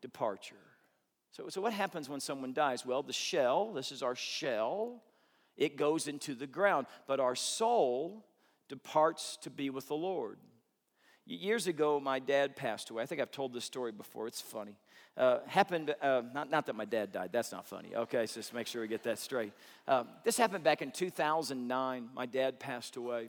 departure. 0.00 0.54
So, 1.30 1.48
so 1.48 1.60
what 1.60 1.72
happens 1.72 2.08
when 2.08 2.20
someone 2.20 2.52
dies? 2.52 2.86
Well, 2.86 3.02
the 3.02 3.12
shell, 3.12 3.72
this 3.72 3.92
is 3.92 4.02
our 4.02 4.14
shell, 4.14 5.02
it 5.56 5.76
goes 5.76 6.06
into 6.06 6.34
the 6.34 6.46
ground, 6.46 6.86
but 7.06 7.20
our 7.20 7.34
soul 7.34 8.24
departs 8.68 9.38
to 9.42 9.50
be 9.50 9.70
with 9.70 9.88
the 9.88 9.96
Lord. 9.96 10.38
Years 11.28 11.66
ago, 11.66 12.00
my 12.00 12.18
dad 12.18 12.56
passed 12.56 12.90
away. 12.90 13.02
I 13.02 13.06
think 13.06 13.20
I've 13.20 13.30
told 13.30 13.52
this 13.52 13.64
story 13.64 13.92
before. 13.92 14.26
It's 14.26 14.40
funny 14.40 14.76
uh, 15.18 15.40
happened, 15.46 15.94
uh, 16.00 16.22
not, 16.32 16.48
not 16.48 16.66
that 16.66 16.76
my 16.76 16.84
dad 16.84 17.12
died, 17.12 17.30
that's 17.32 17.50
not 17.50 17.66
funny. 17.66 17.94
Okay, 17.94 18.24
so 18.26 18.36
just 18.36 18.54
make 18.54 18.68
sure 18.68 18.82
we 18.82 18.88
get 18.88 19.02
that 19.02 19.18
straight. 19.18 19.52
Um, 19.88 20.08
this 20.24 20.38
happened 20.38 20.62
back 20.62 20.80
in 20.80 20.92
2009. 20.92 22.08
My 22.14 22.26
dad 22.26 22.60
passed 22.60 22.96
away. 22.96 23.28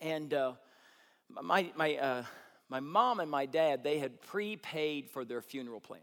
And 0.00 0.34
uh, 0.34 0.52
my, 1.42 1.70
my, 1.76 1.94
uh, 1.96 2.24
my 2.68 2.80
mom 2.80 3.20
and 3.20 3.30
my 3.30 3.46
dad, 3.46 3.84
they 3.84 3.98
had 3.98 4.20
prepaid 4.20 5.08
for 5.08 5.24
their 5.24 5.40
funeral 5.40 5.80
plans. 5.80 6.02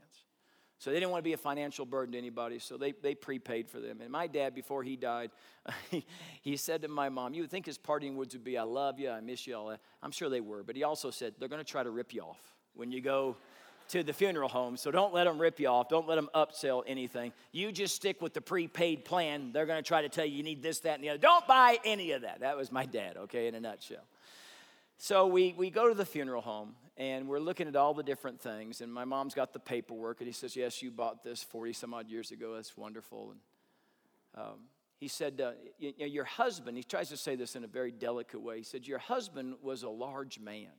So 0.79 0.91
they 0.91 0.97
didn't 0.97 1.11
want 1.11 1.23
to 1.23 1.27
be 1.27 1.33
a 1.33 1.37
financial 1.37 1.85
burden 1.85 2.11
to 2.11 2.17
anybody, 2.19 2.59
so 2.59 2.77
they, 2.77 2.91
they 2.91 3.15
prepaid 3.15 3.67
for 3.67 3.79
them. 3.79 3.99
And 3.99 4.11
my 4.11 4.27
dad, 4.27 4.53
before 4.53 4.83
he 4.83 4.95
died, 4.95 5.31
he, 6.41 6.55
said 6.55 6.83
to 6.83 6.87
my 6.87 7.09
mom, 7.09 7.33
You 7.33 7.41
would 7.41 7.49
think 7.49 7.65
his 7.65 7.79
parting 7.79 8.15
words 8.15 8.35
would 8.35 8.43
be, 8.43 8.57
I 8.57 8.63
love 8.63 8.99
you, 8.99 9.09
I 9.09 9.19
miss 9.19 9.47
you, 9.47 9.55
all 9.55 9.67
that. 9.67 9.79
I'm 10.03 10.11
sure 10.11 10.29
they 10.29 10.41
were, 10.41 10.61
but 10.61 10.75
he 10.75 10.83
also 10.83 11.09
said, 11.09 11.33
They're 11.39 11.49
going 11.49 11.63
to 11.63 11.69
try 11.69 11.81
to 11.81 11.89
rip 11.89 12.13
you 12.13 12.21
off 12.21 12.53
when 12.75 12.91
you 12.91 13.01
go 13.01 13.37
to 13.89 14.03
the 14.03 14.13
funeral 14.13 14.49
home. 14.49 14.77
So 14.77 14.91
don't 14.91 15.13
let 15.13 15.23
them 15.23 15.39
rip 15.39 15.59
you 15.59 15.67
off. 15.67 15.89
Don't 15.89 16.07
let 16.07 16.15
them 16.15 16.29
upsell 16.35 16.83
anything. 16.85 17.31
You 17.51 17.71
just 17.71 17.95
stick 17.95 18.21
with 18.21 18.33
the 18.33 18.41
prepaid 18.41 19.05
plan. 19.05 19.51
They're 19.53 19.65
going 19.65 19.81
to 19.81 19.87
try 19.87 20.01
to 20.01 20.09
tell 20.09 20.25
you 20.25 20.35
you 20.35 20.43
need 20.43 20.61
this, 20.61 20.81
that, 20.81 20.95
and 20.95 21.03
the 21.03 21.09
other. 21.09 21.19
Don't 21.19 21.47
buy 21.47 21.79
any 21.85 22.11
of 22.11 22.21
that. 22.21 22.41
That 22.41 22.57
was 22.57 22.71
my 22.71 22.85
dad, 22.85 23.17
okay, 23.17 23.47
in 23.47 23.55
a 23.55 23.59
nutshell. 23.59 24.03
So 24.97 25.27
we, 25.27 25.55
we 25.57 25.69
go 25.69 25.87
to 25.87 25.95
the 25.95 26.05
funeral 26.05 26.41
home 26.41 26.75
and 26.97 27.27
we're 27.27 27.39
looking 27.39 27.67
at 27.67 27.75
all 27.75 27.93
the 27.93 28.03
different 28.03 28.41
things. 28.41 28.81
And 28.81 28.91
my 28.91 29.05
mom's 29.05 29.35
got 29.35 29.53
the 29.53 29.59
paperwork 29.59 30.19
and 30.19 30.27
he 30.27 30.33
says, 30.33 30.55
Yes, 30.55 30.81
you 30.81 30.91
bought 30.91 31.23
this 31.23 31.43
40 31.43 31.73
some 31.73 31.93
odd 31.93 32.09
years 32.09 32.31
ago. 32.31 32.55
That's 32.55 32.75
wonderful. 32.75 33.31
And 33.31 33.39
um, 34.45 34.59
he 34.99 35.07
said, 35.07 35.39
uh, 35.39 35.51
you 35.77 35.93
know, 35.99 36.05
Your 36.05 36.25
husband, 36.25 36.75
he 36.75 36.83
tries 36.83 37.09
to 37.09 37.17
say 37.17 37.35
this 37.35 37.55
in 37.55 37.63
a 37.63 37.67
very 37.67 37.91
delicate 37.91 38.41
way. 38.41 38.57
He 38.57 38.63
said, 38.63 38.87
Your 38.87 38.99
husband 38.99 39.55
was 39.61 39.83
a 39.83 39.89
large 39.89 40.39
man. 40.39 40.71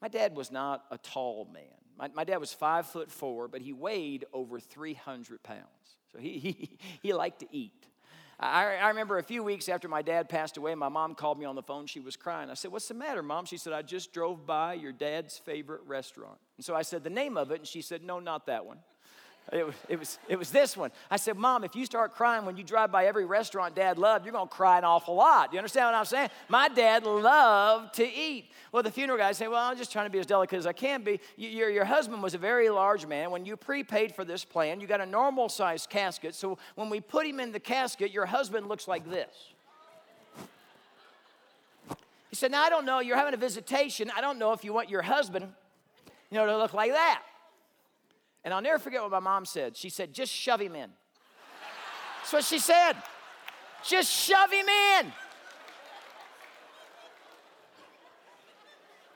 My 0.00 0.08
dad 0.08 0.36
was 0.36 0.50
not 0.50 0.84
a 0.90 0.98
tall 0.98 1.48
man. 1.52 1.64
My, 1.98 2.08
my 2.14 2.24
dad 2.24 2.38
was 2.38 2.52
five 2.52 2.86
foot 2.86 3.10
four, 3.10 3.48
but 3.48 3.62
he 3.62 3.72
weighed 3.72 4.26
over 4.32 4.60
300 4.60 5.42
pounds. 5.42 5.62
So 6.12 6.18
he, 6.18 6.38
he, 6.38 6.78
he 7.02 7.12
liked 7.14 7.40
to 7.40 7.46
eat. 7.50 7.86
I, 8.42 8.76
I 8.76 8.88
remember 8.88 9.18
a 9.18 9.22
few 9.22 9.44
weeks 9.44 9.68
after 9.68 9.88
my 9.88 10.02
dad 10.02 10.28
passed 10.28 10.56
away, 10.56 10.74
my 10.74 10.88
mom 10.88 11.14
called 11.14 11.38
me 11.38 11.44
on 11.44 11.54
the 11.54 11.62
phone. 11.62 11.86
She 11.86 12.00
was 12.00 12.16
crying. 12.16 12.50
I 12.50 12.54
said, 12.54 12.72
What's 12.72 12.88
the 12.88 12.94
matter, 12.94 13.22
mom? 13.22 13.44
She 13.44 13.56
said, 13.56 13.72
I 13.72 13.82
just 13.82 14.12
drove 14.12 14.44
by 14.44 14.74
your 14.74 14.90
dad's 14.90 15.38
favorite 15.38 15.82
restaurant. 15.86 16.38
And 16.56 16.64
so 16.64 16.74
I 16.74 16.82
said, 16.82 17.04
The 17.04 17.10
name 17.10 17.36
of 17.36 17.52
it. 17.52 17.58
And 17.60 17.66
she 17.66 17.82
said, 17.82 18.02
No, 18.02 18.18
not 18.18 18.46
that 18.46 18.66
one. 18.66 18.78
It 19.50 19.66
was, 19.66 19.74
it, 19.88 19.98
was, 19.98 20.18
it 20.28 20.38
was 20.38 20.50
this 20.50 20.76
one. 20.76 20.92
I 21.10 21.16
said, 21.16 21.36
Mom, 21.36 21.64
if 21.64 21.74
you 21.74 21.84
start 21.84 22.14
crying 22.14 22.46
when 22.46 22.56
you 22.56 22.64
drive 22.64 22.92
by 22.92 23.06
every 23.06 23.24
restaurant 23.26 23.74
dad 23.74 23.98
loved, 23.98 24.24
you're 24.24 24.32
going 24.32 24.48
to 24.48 24.54
cry 24.54 24.78
an 24.78 24.84
awful 24.84 25.14
lot. 25.14 25.52
You 25.52 25.58
understand 25.58 25.86
what 25.86 25.94
I'm 25.94 26.04
saying? 26.04 26.30
My 26.48 26.68
dad 26.68 27.04
loved 27.04 27.94
to 27.94 28.04
eat. 28.04 28.46
Well, 28.70 28.82
the 28.82 28.90
funeral 28.90 29.18
guy 29.18 29.32
said, 29.32 29.48
Well, 29.48 29.62
I'm 29.62 29.76
just 29.76 29.92
trying 29.92 30.06
to 30.06 30.10
be 30.10 30.20
as 30.20 30.26
delicate 30.26 30.58
as 30.58 30.66
I 30.66 30.72
can 30.72 31.02
be. 31.02 31.20
Your, 31.36 31.68
your 31.68 31.84
husband 31.84 32.22
was 32.22 32.34
a 32.34 32.38
very 32.38 32.70
large 32.70 33.04
man. 33.04 33.30
When 33.30 33.44
you 33.44 33.56
prepaid 33.56 34.14
for 34.14 34.24
this 34.24 34.44
plan, 34.44 34.80
you 34.80 34.86
got 34.86 35.00
a 35.00 35.06
normal 35.06 35.48
sized 35.48 35.90
casket. 35.90 36.34
So 36.34 36.56
when 36.76 36.88
we 36.88 37.00
put 37.00 37.26
him 37.26 37.40
in 37.40 37.52
the 37.52 37.60
casket, 37.60 38.10
your 38.12 38.26
husband 38.26 38.68
looks 38.68 38.88
like 38.88 39.10
this. 39.10 39.50
He 42.30 42.36
said, 42.36 42.52
Now, 42.52 42.62
I 42.62 42.70
don't 42.70 42.86
know. 42.86 43.00
You're 43.00 43.18
having 43.18 43.34
a 43.34 43.38
visitation. 43.38 44.10
I 44.16 44.22
don't 44.22 44.38
know 44.38 44.52
if 44.52 44.64
you 44.64 44.72
want 44.72 44.88
your 44.88 45.02
husband, 45.02 45.52
you 46.30 46.38
know, 46.38 46.46
to 46.46 46.56
look 46.56 46.72
like 46.72 46.92
that. 46.92 47.22
And 48.44 48.52
I'll 48.52 48.62
never 48.62 48.78
forget 48.78 49.02
what 49.02 49.10
my 49.10 49.20
mom 49.20 49.44
said. 49.44 49.76
She 49.76 49.88
said, 49.88 50.12
just 50.12 50.32
shove 50.32 50.60
him 50.60 50.74
in. 50.74 50.90
That's 52.20 52.32
what 52.32 52.44
she 52.44 52.58
said. 52.58 52.94
Just 53.84 54.10
shove 54.10 54.50
him 54.50 54.66
in. 54.68 55.12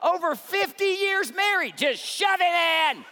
Over 0.01 0.35
50 0.35 0.83
years 0.83 1.33
married, 1.33 1.77
just 1.77 2.03
shove 2.03 2.39
it 2.39 2.95
in. 2.95 3.05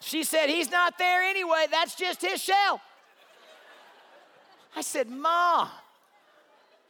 She 0.00 0.22
said, 0.22 0.48
He's 0.48 0.70
not 0.70 0.98
there 0.98 1.22
anyway. 1.22 1.66
That's 1.70 1.96
just 1.96 2.22
his 2.22 2.40
shell. 2.40 2.80
I 4.76 4.82
said, 4.82 5.08
Mom, 5.08 5.68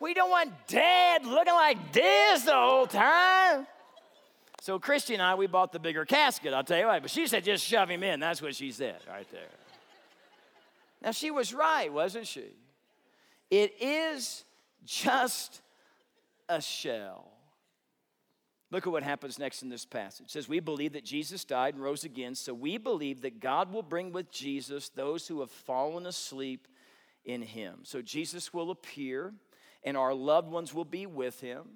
we 0.00 0.12
don't 0.12 0.28
want 0.28 0.50
dad 0.66 1.24
looking 1.24 1.54
like 1.54 1.92
this 1.92 2.42
the 2.42 2.52
whole 2.52 2.86
time. 2.86 3.66
So 4.66 4.80
Christy 4.80 5.14
and 5.14 5.22
I, 5.22 5.36
we 5.36 5.46
bought 5.46 5.70
the 5.70 5.78
bigger 5.78 6.04
casket, 6.04 6.52
I'll 6.52 6.64
tell 6.64 6.80
you 6.80 6.88
what. 6.88 7.00
But 7.00 7.12
she 7.12 7.28
said, 7.28 7.44
just 7.44 7.64
shove 7.64 7.88
him 7.88 8.02
in. 8.02 8.18
That's 8.18 8.42
what 8.42 8.56
she 8.56 8.72
said 8.72 8.96
right 9.08 9.30
there. 9.30 9.46
Now, 11.00 11.12
she 11.12 11.30
was 11.30 11.54
right, 11.54 11.92
wasn't 11.92 12.26
she? 12.26 12.46
It 13.48 13.80
is 13.80 14.42
just 14.84 15.62
a 16.48 16.60
shell. 16.60 17.30
Look 18.72 18.88
at 18.88 18.92
what 18.92 19.04
happens 19.04 19.38
next 19.38 19.62
in 19.62 19.68
this 19.68 19.84
passage. 19.84 20.26
It 20.26 20.30
says, 20.32 20.48
We 20.48 20.58
believe 20.58 20.94
that 20.94 21.04
Jesus 21.04 21.44
died 21.44 21.74
and 21.74 21.82
rose 21.84 22.02
again, 22.02 22.34
so 22.34 22.52
we 22.52 22.76
believe 22.76 23.20
that 23.20 23.38
God 23.38 23.72
will 23.72 23.84
bring 23.84 24.10
with 24.10 24.32
Jesus 24.32 24.88
those 24.88 25.28
who 25.28 25.38
have 25.42 25.50
fallen 25.52 26.06
asleep 26.06 26.66
in 27.24 27.40
him. 27.40 27.82
So 27.84 28.02
Jesus 28.02 28.52
will 28.52 28.72
appear, 28.72 29.32
and 29.84 29.96
our 29.96 30.12
loved 30.12 30.50
ones 30.50 30.74
will 30.74 30.84
be 30.84 31.06
with 31.06 31.40
him 31.40 31.66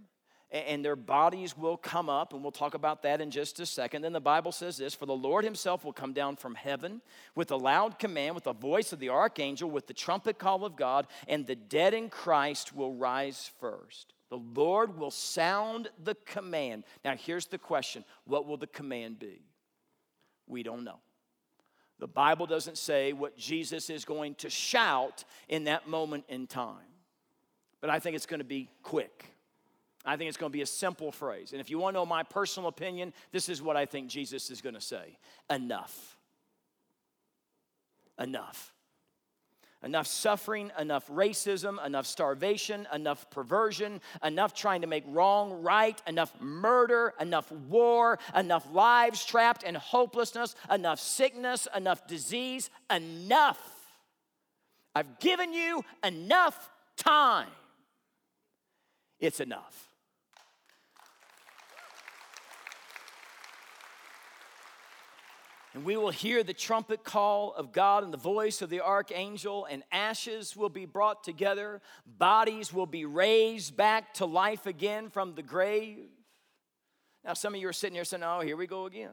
and 0.53 0.85
their 0.85 0.97
bodies 0.97 1.57
will 1.57 1.77
come 1.77 2.09
up, 2.09 2.33
and 2.33 2.43
we'll 2.43 2.51
talk 2.51 2.75
about 2.75 3.03
that 3.03 3.21
in 3.21 3.31
just 3.31 3.61
a 3.61 3.67
second. 3.67 4.03
Then 4.03 4.13
the 4.13 4.21
Bible 4.21 4.51
says 4.51 4.77
this 4.77 4.95
For 4.95 5.07
the 5.07 5.13
Lord 5.13 5.45
himself 5.45 5.85
will 5.85 5.93
come 5.93 6.13
down 6.13 6.37
from 6.37 6.57
heaven 6.57 7.01
with 7.35 7.51
a 7.53 7.57
loud 7.57 7.99
command, 7.99 8.35
with 8.35 8.45
the 8.45 8.53
voice 8.53 8.93
of 8.93 8.99
the 8.99 9.11
archangel, 9.11 9.71
with 9.71 9.87
the 9.87 9.95
trumpet 9.95 10.39
call 10.39 10.65
of 10.65 10.75
God, 10.75 11.07
and 11.29 11.47
the 11.47 11.55
dead 11.55 11.95
in 11.95 12.09
Christ 12.09 12.75
will 12.75 12.95
rise 12.95 13.51
first. 13.61 14.13
The 14.29 14.39
Lord 14.39 14.99
will 14.99 15.11
sound 15.11 15.89
the 16.03 16.17
command. 16.27 16.85
Now, 17.05 17.15
here's 17.17 17.47
the 17.47 17.59
question 17.59 18.05
What 18.25 18.47
will 18.47 18.57
the 18.57 18.67
command 18.67 19.21
be? 19.21 19.43
We 20.47 20.65
don't 20.65 20.83
know. 20.83 20.99
The 22.01 22.09
Bible 22.09 22.47
doesn't 22.47 22.79
say 22.79 23.13
what 23.13 23.37
Jesus 23.37 23.91
is 23.91 24.05
going 24.05 24.35
to 24.37 24.51
shout 24.51 25.25
in 25.49 25.65
that 25.65 25.87
moment 25.87 26.25
in 26.29 26.47
time, 26.47 26.75
but 27.81 27.91
I 27.91 28.01
think 28.01 28.17
it's 28.17 28.27
going 28.27 28.41
to 28.41 28.45
be 28.45 28.69
quick. 28.83 29.27
I 30.05 30.17
think 30.17 30.29
it's 30.29 30.39
going 30.39 30.51
to 30.51 30.57
be 30.57 30.63
a 30.63 30.67
simple 30.67 31.13
phrase. 31.13 31.53
And 31.53 31.61
if 31.61 31.69
you 31.69 31.79
want 31.79 31.95
to 31.95 32.01
know 32.01 32.07
my 32.07 32.23
personal 32.23 32.69
opinion, 32.69 33.13
this 33.33 33.49
is 33.49 33.61
what 33.61 33.77
I 33.77 33.85
think 33.85 34.09
Jesus 34.09 34.51
is 34.51 34.61
going 34.61 34.75
to 34.75 34.81
say 34.81 35.19
Enough. 35.51 36.17
Enough. 38.19 38.73
Enough 39.83 40.07
suffering, 40.07 40.71
enough 40.79 41.09
racism, 41.09 41.85
enough 41.85 42.07
starvation, 42.07 42.87
enough 42.93 43.31
perversion, 43.31 44.03
enough 44.23 44.53
trying 44.53 44.83
to 44.83 44.87
make 44.87 45.05
wrong 45.07 45.63
right, 45.63 46.01
enough 46.07 46.39
murder, 46.39 47.15
enough 47.19 47.51
war, 47.51 48.19
enough 48.37 48.71
lives 48.73 49.25
trapped 49.25 49.63
in 49.63 49.75
hopelessness, 49.75 50.55
enough 50.71 51.01
sickness, 51.01 51.67
enough 51.75 52.07
disease, 52.07 52.69
enough. 52.95 53.59
I've 54.95 55.19
given 55.19 55.55
you 55.55 55.83
enough 56.05 56.71
time. 56.99 57.49
It's 59.19 59.41
enough. 59.41 59.90
And 65.73 65.85
we 65.85 65.97
will 65.97 66.11
hear 66.11 66.43
the 66.43 66.53
trumpet 66.53 67.05
call 67.05 67.55
of 67.55 67.73
God 67.73 68.03
and 68.03 68.13
the 68.13 68.19
voice 68.19 68.61
of 68.61 68.71
the 68.71 68.81
archangel, 68.81 69.67
and 69.71 69.85
ashes 69.93 70.57
will 70.57 70.69
be 70.69 70.85
brought 70.85 71.23
together. 71.23 71.81
Bodies 72.19 72.73
will 72.73 72.87
be 72.87 73.05
raised 73.05 73.77
back 73.77 74.15
to 74.15 74.27
life 74.27 74.67
again 74.67 75.11
from 75.11 75.35
the 75.35 75.43
grave. 75.43 76.09
Now, 77.25 77.35
some 77.35 77.55
of 77.55 77.61
you 77.61 77.69
are 77.69 77.73
sitting 77.73 77.95
here 77.95 78.05
saying, 78.05 78.25
Oh, 78.25 78.41
here 78.41 78.57
we 78.57 78.67
go 78.67 78.87
again. 78.87 79.13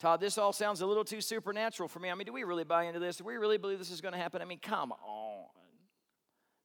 Todd, 0.00 0.20
this 0.20 0.38
all 0.38 0.52
sounds 0.52 0.80
a 0.80 0.86
little 0.86 1.04
too 1.04 1.20
supernatural 1.20 1.88
for 1.88 1.98
me. 1.98 2.10
I 2.10 2.14
mean, 2.14 2.26
do 2.26 2.32
we 2.32 2.44
really 2.44 2.64
buy 2.64 2.84
into 2.84 3.00
this? 3.00 3.16
Do 3.16 3.24
we 3.24 3.36
really 3.36 3.58
believe 3.58 3.78
this 3.78 3.90
is 3.90 4.00
going 4.00 4.14
to 4.14 4.20
happen? 4.20 4.40
I 4.40 4.44
mean, 4.44 4.60
come 4.60 4.92
on. 4.92 5.46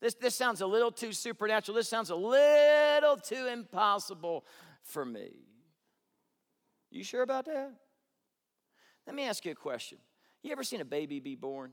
This, 0.02 0.14
this 0.16 0.36
sounds 0.36 0.62
a 0.62 0.68
little 0.68 0.92
too 0.92 1.14
supernatural. 1.14 1.76
This 1.76 1.88
sounds 1.88 2.10
a 2.10 2.16
little 2.16 3.18
too 3.18 3.48
impossible 3.48 4.46
for 4.84 5.06
me. 5.06 5.32
You 6.92 7.04
sure 7.04 7.22
about 7.22 7.46
that? 7.46 7.72
Let 9.06 9.16
me 9.16 9.24
ask 9.24 9.46
you 9.46 9.52
a 9.52 9.56
question. 9.56 9.98
You 10.42 10.52
ever 10.52 10.64
seen 10.64 10.82
a 10.82 10.86
baby 10.86 11.20
be 11.20 11.36
born? 11.36 11.72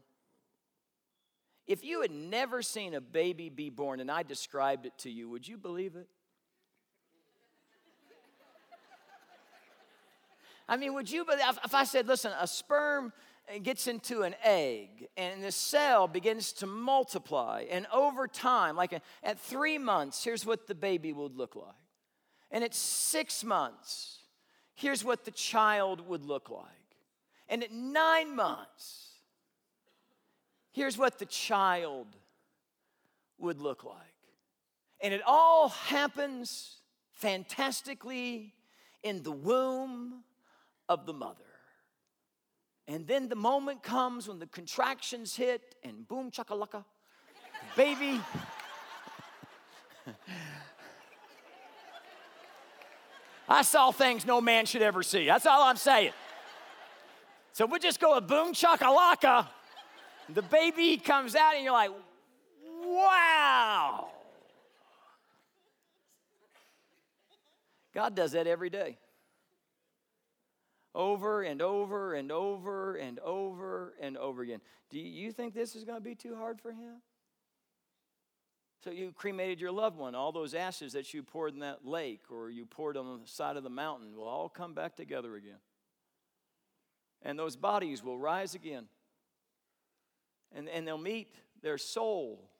If 1.67 1.85
you 1.85 2.01
had 2.03 2.11
never 2.11 2.63
seen 2.63 2.95
a 2.95 3.01
baby 3.01 3.49
be 3.49 3.71
born 3.71 4.01
and 4.01 4.11
I 4.11 4.23
described 4.23 4.87
it 4.87 4.93
to 4.99 5.11
you, 5.11 5.29
would 5.29 5.47
you 5.47 5.57
believe 5.57 5.95
it? 5.97 6.09
I 10.69 10.77
mean, 10.77 10.95
would 10.95 11.11
you 11.11 11.25
believe 11.25 11.43
if 11.65 11.75
I 11.75 11.83
said, 11.83 12.07
listen, 12.07 12.33
a 12.39 12.47
sperm 12.47 13.13
uh, 13.53 13.59
gets 13.59 13.89
into 13.89 14.23
an 14.23 14.37
egg 14.45 15.09
and 15.17 15.43
the 15.43 15.51
cell 15.51 16.07
begins 16.07 16.53
to 16.55 16.67
multiply, 16.67 17.65
and 17.69 17.89
over 17.93 18.29
time, 18.29 18.77
like 18.77 18.93
at 19.25 19.41
three 19.41 19.79
months, 19.79 20.23
here's 20.23 20.47
what 20.47 20.69
the 20.69 20.75
baby 20.77 21.13
would 21.13 21.37
look 21.37 21.57
like. 21.57 21.75
And 22.53 22.63
at 22.63 22.73
six 22.73 23.43
months, 23.43 24.19
here's 24.75 25.05
what 25.05 25.25
the 25.25 25.33
child 25.33 26.07
would 26.07 26.25
look 26.25 26.51
like. 26.51 26.80
And 27.51 27.63
at 27.65 27.73
nine 27.73 28.35
months, 28.37 29.09
here's 30.71 30.97
what 30.97 31.19
the 31.19 31.27
child 31.27 32.07
would 33.39 33.61
look 33.61 33.83
like. 33.83 33.97
And 35.03 35.13
it 35.13 35.21
all 35.27 35.71
happens 35.71 36.77
fantastically 37.13 38.55
in 39.03 39.25
the 39.25 39.33
womb 39.33 40.23
of 40.89 41.07
the 41.07 41.13
mother. 41.13 41.43
And 42.87 43.05
then 43.07 43.29
the 43.29 43.35
moment 43.37 43.83
comes 43.83 44.29
when 44.29 44.39
the 44.39 44.47
contractions 44.47 45.35
hit, 45.35 45.75
and 45.83 46.07
boom, 46.07 46.31
chakalaka, 46.31 46.85
baby. 47.77 48.21
I 53.49 53.63
saw 53.63 53.91
things 53.91 54.25
no 54.25 54.41
man 54.41 54.67
should 54.67 54.83
ever 54.83 55.03
see. 55.03 55.27
That's 55.27 55.47
all 55.47 55.65
I'm 55.65 55.77
saying. 55.77 56.13
So 57.53 57.67
we 57.67 57.79
just 57.79 58.01
go 58.01 58.17
a 58.17 58.21
boom 58.21 58.53
chakalaka. 58.53 59.47
The 60.29 60.43
baby 60.43 60.97
comes 60.97 61.35
out, 61.35 61.55
and 61.55 61.65
you're 61.65 61.73
like, 61.73 61.91
wow. 62.85 64.09
God 67.93 68.15
does 68.15 68.33
that 68.33 68.47
every 68.47 68.71
day. 68.71 68.99
Over 70.95 71.43
and 71.43 71.61
over 71.61 72.15
and 72.15 72.31
over 72.31 72.95
and 72.95 73.19
over 73.21 73.95
and 74.01 74.17
over 74.17 74.43
again. 74.43 74.61
Do 74.91 74.99
you 74.99 75.33
think 75.33 75.55
this 75.55 75.75
is 75.75 75.85
going 75.85 75.99
to 75.99 76.05
be 76.05 76.15
too 76.15 76.37
hard 76.37 76.61
for 76.61 76.73
him? 76.73 76.97
So 78.85 78.91
you 78.91 79.13
cremated 79.13 79.61
your 79.61 79.73
loved 79.73 79.99
one. 79.99 80.15
All 80.15 80.33
those 80.33 80.55
ashes 80.55 80.95
that 80.95 81.13
you 81.13 81.23
poured 81.23 81.53
in 81.53 81.61
that 81.61 81.85
lake 81.85 82.23
or 82.31 82.51
you 82.51 82.65
poured 82.65 82.97
on 82.97 83.21
the 83.21 83.29
side 83.29 83.57
of 83.57 83.63
the 83.63 83.71
mountain 83.71 84.17
will 84.17 84.27
all 84.27 84.49
come 84.49 84.73
back 84.73 84.97
together 84.97 85.37
again 85.37 85.59
and 87.23 87.39
those 87.39 87.57
bodies 87.57 88.03
will 88.03 88.19
rise 88.19 88.55
again. 88.55 88.87
And, 90.55 90.69
and 90.69 90.87
they'll 90.87 90.99
meet 90.99 91.29
their 91.63 91.79
soul. 91.79 92.51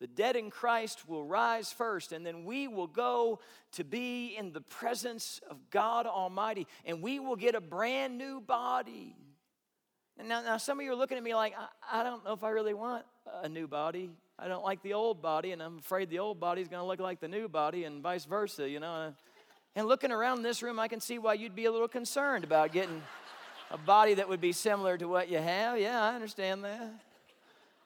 The 0.00 0.06
dead 0.06 0.36
in 0.36 0.50
Christ 0.50 1.06
will 1.08 1.24
rise 1.24 1.72
first, 1.72 2.12
and 2.12 2.24
then 2.24 2.44
we 2.44 2.68
will 2.68 2.86
go 2.86 3.40
to 3.72 3.84
be 3.84 4.34
in 4.36 4.52
the 4.52 4.62
presence 4.62 5.40
of 5.50 5.58
God 5.70 6.06
Almighty, 6.06 6.66
and 6.86 7.02
we 7.02 7.20
will 7.20 7.36
get 7.36 7.54
a 7.54 7.60
brand 7.60 8.16
new 8.16 8.40
body. 8.40 9.14
And 10.18 10.28
now, 10.28 10.40
now 10.42 10.56
some 10.56 10.78
of 10.78 10.84
you 10.84 10.92
are 10.92 10.96
looking 10.96 11.18
at 11.18 11.22
me 11.22 11.34
like, 11.34 11.54
I, 11.92 12.00
I 12.00 12.02
don't 12.02 12.24
know 12.24 12.32
if 12.32 12.44
I 12.44 12.48
really 12.48 12.74
want 12.74 13.04
a 13.42 13.48
new 13.48 13.68
body. 13.68 14.10
I 14.38 14.48
don't 14.48 14.64
like 14.64 14.82
the 14.82 14.94
old 14.94 15.20
body, 15.20 15.52
and 15.52 15.62
I'm 15.62 15.78
afraid 15.78 16.08
the 16.08 16.18
old 16.18 16.40
body 16.40 16.62
is 16.62 16.68
going 16.68 16.80
to 16.80 16.86
look 16.86 17.00
like 17.00 17.20
the 17.20 17.28
new 17.28 17.46
body, 17.46 17.84
and 17.84 18.02
vice 18.02 18.24
versa, 18.24 18.68
you 18.68 18.80
know. 18.80 19.12
And 19.76 19.86
looking 19.86 20.10
around 20.10 20.42
this 20.42 20.62
room, 20.62 20.80
I 20.80 20.88
can 20.88 21.00
see 21.00 21.18
why 21.18 21.34
you'd 21.34 21.54
be 21.54 21.66
a 21.66 21.72
little 21.72 21.88
concerned 21.88 22.42
about 22.42 22.72
getting 22.72 23.02
a 23.70 23.78
body 23.78 24.14
that 24.14 24.28
would 24.28 24.40
be 24.40 24.52
similar 24.52 24.98
to 24.98 25.06
what 25.06 25.28
you 25.28 25.38
have. 25.38 25.78
Yeah, 25.78 26.02
I 26.02 26.14
understand 26.14 26.64
that. 26.64 26.92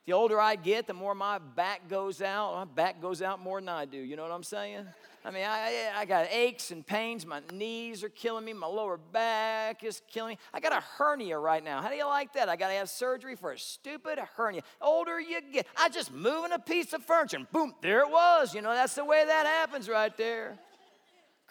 The 0.06 0.12
older 0.12 0.40
I 0.40 0.56
get, 0.56 0.86
the 0.86 0.94
more 0.94 1.14
my 1.14 1.38
back 1.38 1.88
goes 1.88 2.20
out. 2.20 2.54
My 2.54 2.64
back 2.64 3.00
goes 3.00 3.22
out 3.22 3.40
more 3.40 3.60
than 3.60 3.68
I 3.68 3.84
do. 3.84 3.98
You 3.98 4.16
know 4.16 4.22
what 4.22 4.32
I'm 4.32 4.42
saying? 4.42 4.86
I 5.26 5.30
mean, 5.30 5.44
I, 5.46 5.90
I 5.96 6.04
got 6.04 6.26
aches 6.30 6.70
and 6.70 6.86
pains. 6.86 7.24
My 7.24 7.40
knees 7.50 8.04
are 8.04 8.10
killing 8.10 8.44
me. 8.44 8.52
My 8.52 8.66
lower 8.66 8.98
back 8.98 9.82
is 9.82 10.02
killing 10.10 10.32
me. 10.32 10.38
I 10.52 10.60
got 10.60 10.72
a 10.72 10.80
hernia 10.98 11.38
right 11.38 11.64
now. 11.64 11.80
How 11.80 11.88
do 11.88 11.96
you 11.96 12.04
like 12.04 12.34
that? 12.34 12.50
I 12.50 12.56
got 12.56 12.68
to 12.68 12.74
have 12.74 12.90
surgery 12.90 13.34
for 13.34 13.52
a 13.52 13.58
stupid 13.58 14.18
hernia. 14.36 14.60
Older 14.82 15.18
you 15.18 15.40
get, 15.50 15.66
I 15.78 15.88
just 15.88 16.12
moving 16.12 16.52
a 16.52 16.58
piece 16.58 16.92
of 16.92 17.02
furniture 17.02 17.38
and 17.38 17.50
boom, 17.50 17.74
there 17.80 18.00
it 18.00 18.10
was. 18.10 18.54
You 18.54 18.60
know, 18.60 18.74
that's 18.74 18.96
the 18.96 19.04
way 19.06 19.24
that 19.24 19.46
happens 19.46 19.88
right 19.88 20.14
there. 20.18 20.58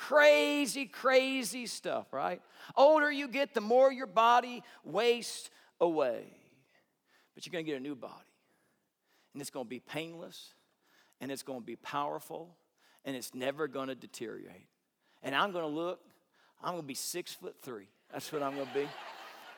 Crazy, 0.08 0.86
crazy 0.86 1.66
stuff, 1.66 2.12
right? 2.12 2.42
Older 2.76 3.10
you 3.10 3.28
get, 3.28 3.54
the 3.54 3.62
more 3.62 3.92
your 3.92 4.08
body 4.08 4.64
wastes 4.84 5.50
away. 5.80 6.26
But 7.34 7.46
you're 7.46 7.52
going 7.52 7.66
to 7.66 7.72
get 7.72 7.78
a 7.78 7.84
new 7.84 7.96
body. 7.96 8.14
And 9.34 9.42
it's 9.42 9.50
going 9.50 9.66
to 9.66 9.70
be 9.70 9.80
painless, 9.80 10.54
and 11.22 11.32
it's 11.32 11.42
going 11.42 11.60
to 11.60 11.66
be 11.66 11.78
powerful, 11.78 12.56
and 13.06 13.16
it's 13.16 13.34
never 13.34 13.68
going 13.68 13.88
to 13.88 13.96
deteriorate. 13.96 14.68
And 15.24 15.34
I'm 15.34 15.52
going 15.52 15.64
to 15.64 15.70
look, 15.70 16.02
I'm 16.62 16.72
going 16.72 16.84
to 16.84 16.88
be 16.88 16.94
six 16.94 17.34
foot 17.34 17.56
three. 17.62 17.88
That's 18.12 18.32
what 18.32 18.44
I'm 18.44 18.56
going 18.56 18.68
to 18.68 18.74
be. 18.74 18.88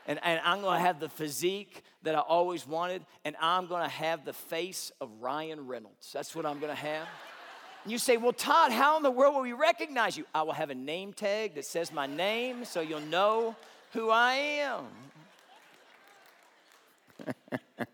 And, 0.07 0.19
and 0.23 0.39
I'm 0.43 0.61
to 0.79 0.85
have 0.85 0.99
the 0.99 1.09
physique 1.09 1.81
that 2.03 2.13
I 2.13 2.19
always 2.19 2.67
wanted, 2.67 3.03
and 3.25 3.35
I'm 3.41 3.65
to 3.81 3.89
have 3.89 4.23
the 4.23 4.33
face 4.33 4.91
of 5.01 5.09
Ryan 5.19 5.65
Reynolds. 5.65 6.11
That's 6.13 6.35
what 6.35 6.45
I'm 6.45 6.59
to 6.75 6.79
have. 6.79 7.07
And 7.85 7.91
you 7.91 7.99
say, 7.99 8.17
Well, 8.17 8.33
Todd, 8.33 8.71
how 8.71 8.97
in 8.97 9.03
the 9.03 9.11
world 9.11 9.35
will 9.35 9.43
we 9.43 9.53
recognize 9.53 10.17
you? 10.17 10.25
I 10.33 10.41
will 10.41 10.53
have 10.53 10.71
a 10.71 10.75
name 10.75 11.13
tag 11.13 11.53
that 11.53 11.65
says 11.65 11.93
my 11.93 12.07
name 12.07 12.65
so 12.65 12.81
you'll 12.81 12.99
know 12.99 13.55
who 13.93 14.09
I 14.09 14.33
am. 14.33 14.85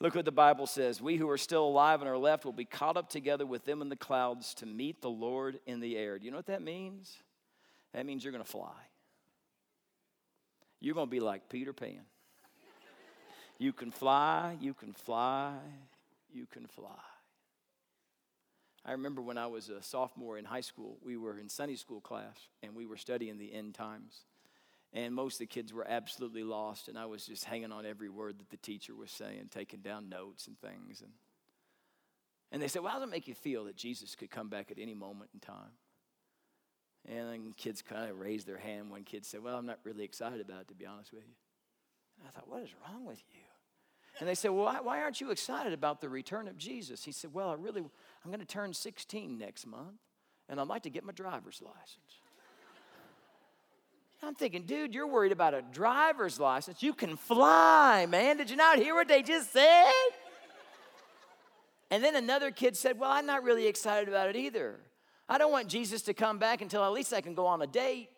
Look 0.00 0.14
what 0.14 0.24
the 0.24 0.32
Bible 0.32 0.66
says. 0.66 1.02
We 1.02 1.18
who 1.18 1.28
are 1.28 1.36
still 1.36 1.66
alive 1.66 2.00
and 2.00 2.08
are 2.08 2.16
left 2.16 2.46
will 2.46 2.52
be 2.52 2.64
caught 2.64 2.96
up 2.96 3.10
together 3.10 3.44
with 3.44 3.66
them 3.66 3.82
in 3.82 3.90
the 3.90 3.96
clouds 3.96 4.54
to 4.54 4.64
meet 4.66 5.02
the 5.02 5.10
Lord 5.10 5.60
in 5.66 5.80
the 5.80 5.98
air. 5.98 6.18
Do 6.18 6.24
you 6.24 6.30
know 6.30 6.38
what 6.38 6.46
that 6.46 6.62
means? 6.62 7.18
That 7.92 8.06
means 8.06 8.24
you're 8.24 8.32
going 8.32 8.44
to 8.44 8.50
fly. 8.50 8.72
You're 10.80 10.94
going 10.94 11.08
to 11.08 11.10
be 11.10 11.20
like 11.20 11.50
Peter 11.50 11.74
Pan. 11.74 12.00
You 13.58 13.74
can 13.74 13.90
fly, 13.90 14.56
you 14.58 14.72
can 14.72 14.94
fly, 14.94 15.54
you 16.32 16.46
can 16.46 16.66
fly. 16.66 16.92
I 18.86 18.92
remember 18.92 19.20
when 19.20 19.36
I 19.36 19.48
was 19.48 19.68
a 19.68 19.82
sophomore 19.82 20.38
in 20.38 20.44
high 20.44 20.60
school, 20.60 20.98
we 21.04 21.16
were 21.16 21.38
in 21.38 21.48
Sunday 21.48 21.74
school 21.74 22.00
class 22.00 22.38
and 22.62 22.76
we 22.76 22.86
were 22.86 22.96
studying 22.96 23.36
the 23.36 23.52
end 23.52 23.74
times. 23.74 24.20
And 24.92 25.12
most 25.12 25.34
of 25.34 25.38
the 25.40 25.46
kids 25.46 25.72
were 25.72 25.86
absolutely 25.86 26.44
lost, 26.44 26.88
and 26.88 26.96
I 26.96 27.06
was 27.06 27.26
just 27.26 27.44
hanging 27.44 27.72
on 27.72 27.84
every 27.84 28.08
word 28.08 28.38
that 28.38 28.48
the 28.48 28.56
teacher 28.56 28.94
was 28.94 29.10
saying, 29.10 29.48
taking 29.50 29.80
down 29.80 30.08
notes 30.08 30.46
and 30.46 30.58
things. 30.60 31.02
And, 31.02 31.10
and 32.52 32.62
they 32.62 32.68
said, 32.68 32.82
Well, 32.82 32.92
how 32.92 33.00
does 33.00 33.08
it 33.08 33.10
make 33.10 33.26
you 33.26 33.34
feel 33.34 33.64
that 33.64 33.76
Jesus 33.76 34.14
could 34.14 34.30
come 34.30 34.48
back 34.48 34.70
at 34.70 34.78
any 34.78 34.94
moment 34.94 35.30
in 35.34 35.40
time? 35.40 35.74
And 37.08 37.28
then 37.28 37.54
kids 37.56 37.82
kind 37.82 38.08
of 38.08 38.18
raised 38.20 38.46
their 38.46 38.56
hand. 38.56 38.90
One 38.90 39.02
kid 39.02 39.26
said, 39.26 39.42
Well, 39.42 39.58
I'm 39.58 39.66
not 39.66 39.80
really 39.82 40.04
excited 40.04 40.40
about 40.40 40.62
it, 40.62 40.68
to 40.68 40.74
be 40.74 40.86
honest 40.86 41.12
with 41.12 41.24
you. 41.24 41.34
And 42.20 42.28
I 42.28 42.30
thought, 42.30 42.48
What 42.48 42.62
is 42.62 42.70
wrong 42.88 43.04
with 43.04 43.22
you? 43.28 43.40
And 44.18 44.28
they 44.28 44.34
said, 44.34 44.50
Well, 44.50 44.64
why, 44.64 44.80
why 44.80 45.02
aren't 45.02 45.20
you 45.20 45.30
excited 45.30 45.72
about 45.72 46.00
the 46.00 46.08
return 46.08 46.48
of 46.48 46.56
Jesus? 46.56 47.04
He 47.04 47.12
said, 47.12 47.32
Well, 47.32 47.50
I 47.50 47.54
really, 47.54 47.82
I'm 47.82 48.30
going 48.30 48.40
to 48.40 48.46
turn 48.46 48.72
16 48.72 49.38
next 49.38 49.66
month, 49.66 49.98
and 50.48 50.60
I'd 50.60 50.68
like 50.68 50.82
to 50.84 50.90
get 50.90 51.04
my 51.04 51.12
driver's 51.12 51.60
license. 51.62 52.20
I'm 54.22 54.34
thinking, 54.34 54.62
dude, 54.62 54.94
you're 54.94 55.06
worried 55.06 55.32
about 55.32 55.52
a 55.52 55.62
driver's 55.62 56.40
license. 56.40 56.82
You 56.82 56.94
can 56.94 57.16
fly, 57.16 58.06
man. 58.08 58.38
Did 58.38 58.48
you 58.48 58.56
not 58.56 58.78
hear 58.78 58.94
what 58.94 59.08
they 59.08 59.22
just 59.22 59.52
said? 59.52 59.92
And 61.90 62.02
then 62.02 62.16
another 62.16 62.50
kid 62.50 62.76
said, 62.76 62.98
Well, 62.98 63.10
I'm 63.10 63.26
not 63.26 63.42
really 63.42 63.66
excited 63.66 64.08
about 64.08 64.28
it 64.28 64.36
either. 64.36 64.80
I 65.28 65.38
don't 65.38 65.52
want 65.52 65.68
Jesus 65.68 66.02
to 66.02 66.14
come 66.14 66.38
back 66.38 66.62
until 66.62 66.84
at 66.84 66.92
least 66.92 67.12
I 67.12 67.20
can 67.20 67.34
go 67.34 67.46
on 67.46 67.62
a 67.62 67.66
date. 67.66 68.08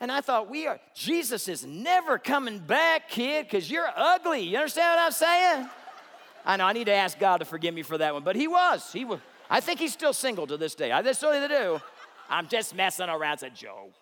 And 0.00 0.10
I 0.10 0.20
thought, 0.20 0.50
we 0.50 0.66
are, 0.66 0.80
Jesus 0.94 1.48
is 1.48 1.64
never 1.64 2.18
coming 2.18 2.58
back, 2.58 3.08
kid, 3.08 3.46
because 3.46 3.70
you're 3.70 3.88
ugly. 3.96 4.40
You 4.40 4.56
understand 4.58 4.98
what 4.98 5.06
I'm 5.06 5.12
saying? 5.12 5.68
I 6.44 6.56
know, 6.56 6.66
I 6.66 6.72
need 6.72 6.84
to 6.84 6.92
ask 6.92 7.18
God 7.18 7.38
to 7.38 7.44
forgive 7.44 7.74
me 7.74 7.82
for 7.82 7.96
that 7.98 8.12
one, 8.12 8.22
but 8.22 8.36
he 8.36 8.48
was. 8.48 8.92
He 8.92 9.04
was. 9.04 9.20
I 9.48 9.60
think 9.60 9.78
he's 9.78 9.92
still 9.92 10.12
single 10.12 10.46
to 10.46 10.56
this 10.56 10.74
day. 10.74 10.90
I 10.92 11.00
just 11.02 11.20
to 11.20 11.48
do. 11.48 11.80
I'm 12.28 12.48
just 12.48 12.74
messing 12.74 13.08
around. 13.08 13.34
It's 13.34 13.42
a 13.44 13.50
joke. 13.50 13.92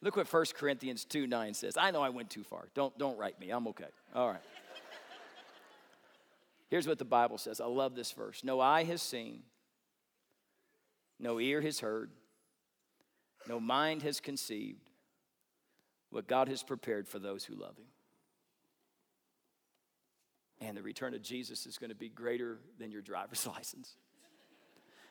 Look 0.00 0.16
what 0.16 0.32
1 0.32 0.44
Corinthians 0.56 1.04
2 1.04 1.26
9 1.26 1.54
says. 1.54 1.76
I 1.76 1.90
know 1.90 2.02
I 2.02 2.08
went 2.10 2.30
too 2.30 2.44
far. 2.44 2.68
Don't, 2.74 2.96
don't 2.98 3.18
write 3.18 3.38
me. 3.40 3.50
I'm 3.50 3.66
okay. 3.68 3.84
All 4.14 4.28
right. 4.28 4.40
Here's 6.68 6.86
what 6.86 6.98
the 6.98 7.04
Bible 7.04 7.38
says. 7.38 7.60
I 7.60 7.66
love 7.66 7.94
this 7.94 8.12
verse. 8.12 8.44
No 8.44 8.60
eye 8.60 8.84
has 8.84 9.02
seen, 9.02 9.40
no 11.18 11.40
ear 11.40 11.60
has 11.60 11.80
heard, 11.80 12.10
no 13.48 13.58
mind 13.58 14.02
has 14.02 14.20
conceived 14.20 14.90
what 16.10 16.26
God 16.26 16.48
has 16.48 16.62
prepared 16.62 17.08
for 17.08 17.18
those 17.18 17.44
who 17.44 17.54
love 17.54 17.76
Him. 17.76 17.86
And 20.60 20.76
the 20.76 20.82
return 20.82 21.14
of 21.14 21.22
Jesus 21.22 21.66
is 21.66 21.78
going 21.78 21.90
to 21.90 21.96
be 21.96 22.08
greater 22.08 22.58
than 22.78 22.90
your 22.90 23.02
driver's 23.02 23.46
license. 23.54 23.94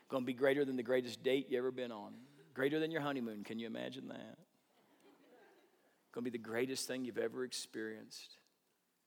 Going 0.10 0.24
to 0.24 0.28
be 0.28 0.34
greater 0.34 0.64
than 0.66 0.78
the 0.78 0.84
greatest 0.84 1.24
date 1.24 1.48
you 1.50 1.58
ever 1.58 1.72
been 1.72 1.92
on. 1.92 2.14
Greater 2.54 2.80
than 2.80 2.92
your 2.92 3.02
honeymoon. 3.02 3.44
Can 3.44 3.60
you 3.60 3.68
imagine 3.68 4.08
that? 4.08 4.38
Going 6.14 6.26
to 6.26 6.32
be 6.32 6.38
the 6.38 6.44
greatest 6.44 6.88
thing 6.88 7.06
you've 7.06 7.18
ever 7.18 7.44
experienced. 7.44 8.38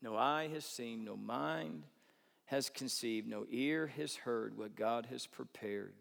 No 0.03 0.17
eye 0.17 0.49
has 0.53 0.65
seen, 0.65 1.05
no 1.05 1.17
mind 1.17 1.85
has 2.47 2.71
conceived, 2.71 3.29
no 3.29 3.45
ear 3.51 3.93
has 3.97 4.17
heard 4.17 4.57
what 4.57 4.77
God 4.77 5.07
has 5.11 5.27
prepared 5.27 5.95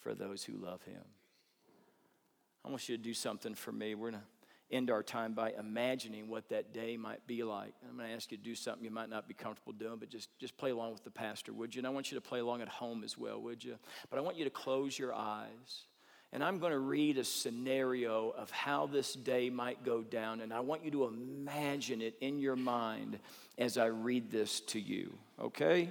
for 0.00 0.14
those 0.14 0.42
who 0.44 0.54
love 0.54 0.82
Him. 0.82 1.02
I 2.64 2.68
want 2.68 2.88
you 2.88 2.96
to 2.96 3.02
do 3.02 3.14
something 3.14 3.54
for 3.54 3.72
me. 3.72 3.94
We're 3.94 4.10
going 4.10 4.22
to 4.22 4.74
end 4.74 4.90
our 4.90 5.02
time 5.02 5.32
by 5.32 5.52
imagining 5.58 6.28
what 6.28 6.48
that 6.50 6.72
day 6.72 6.96
might 6.96 7.26
be 7.26 7.42
like. 7.42 7.72
I'm 7.88 7.96
going 7.96 8.08
to 8.08 8.14
ask 8.14 8.30
you 8.30 8.36
to 8.36 8.42
do 8.42 8.54
something 8.54 8.84
you 8.84 8.90
might 8.90 9.08
not 9.08 9.26
be 9.26 9.34
comfortable 9.34 9.72
doing, 9.72 9.96
but 9.98 10.10
just, 10.10 10.28
just 10.38 10.56
play 10.56 10.70
along 10.70 10.92
with 10.92 11.04
the 11.04 11.10
pastor, 11.10 11.52
would 11.52 11.74
you? 11.74 11.80
And 11.80 11.86
I 11.86 11.90
want 11.90 12.12
you 12.12 12.16
to 12.16 12.20
play 12.20 12.38
along 12.38 12.62
at 12.62 12.68
home 12.68 13.02
as 13.02 13.18
well, 13.18 13.40
would 13.40 13.64
you? 13.64 13.76
But 14.10 14.18
I 14.18 14.22
want 14.22 14.36
you 14.36 14.44
to 14.44 14.50
close 14.50 14.98
your 14.98 15.14
eyes. 15.14 15.86
And 16.32 16.44
I'm 16.44 16.60
going 16.60 16.72
to 16.72 16.78
read 16.78 17.18
a 17.18 17.24
scenario 17.24 18.30
of 18.30 18.50
how 18.52 18.86
this 18.86 19.14
day 19.14 19.50
might 19.50 19.84
go 19.84 20.02
down. 20.02 20.40
And 20.40 20.52
I 20.52 20.60
want 20.60 20.84
you 20.84 20.92
to 20.92 21.04
imagine 21.06 22.00
it 22.00 22.14
in 22.20 22.38
your 22.38 22.54
mind 22.54 23.18
as 23.58 23.76
I 23.76 23.86
read 23.86 24.30
this 24.30 24.60
to 24.60 24.78
you, 24.78 25.12
okay? 25.40 25.88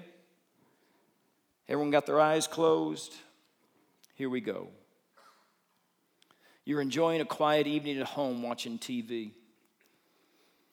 Everyone 1.68 1.92
got 1.92 2.06
their 2.06 2.22
eyes 2.22 2.48
closed? 2.48 3.14
Here 4.20 4.30
we 4.30 4.42
go. 4.42 4.68
You're 6.66 6.82
enjoying 6.82 7.22
a 7.22 7.26
quiet 7.26 7.68
evening 7.68 8.00
at 8.00 8.06
home 8.06 8.44
watching 8.44 8.78
TV. 8.78 9.32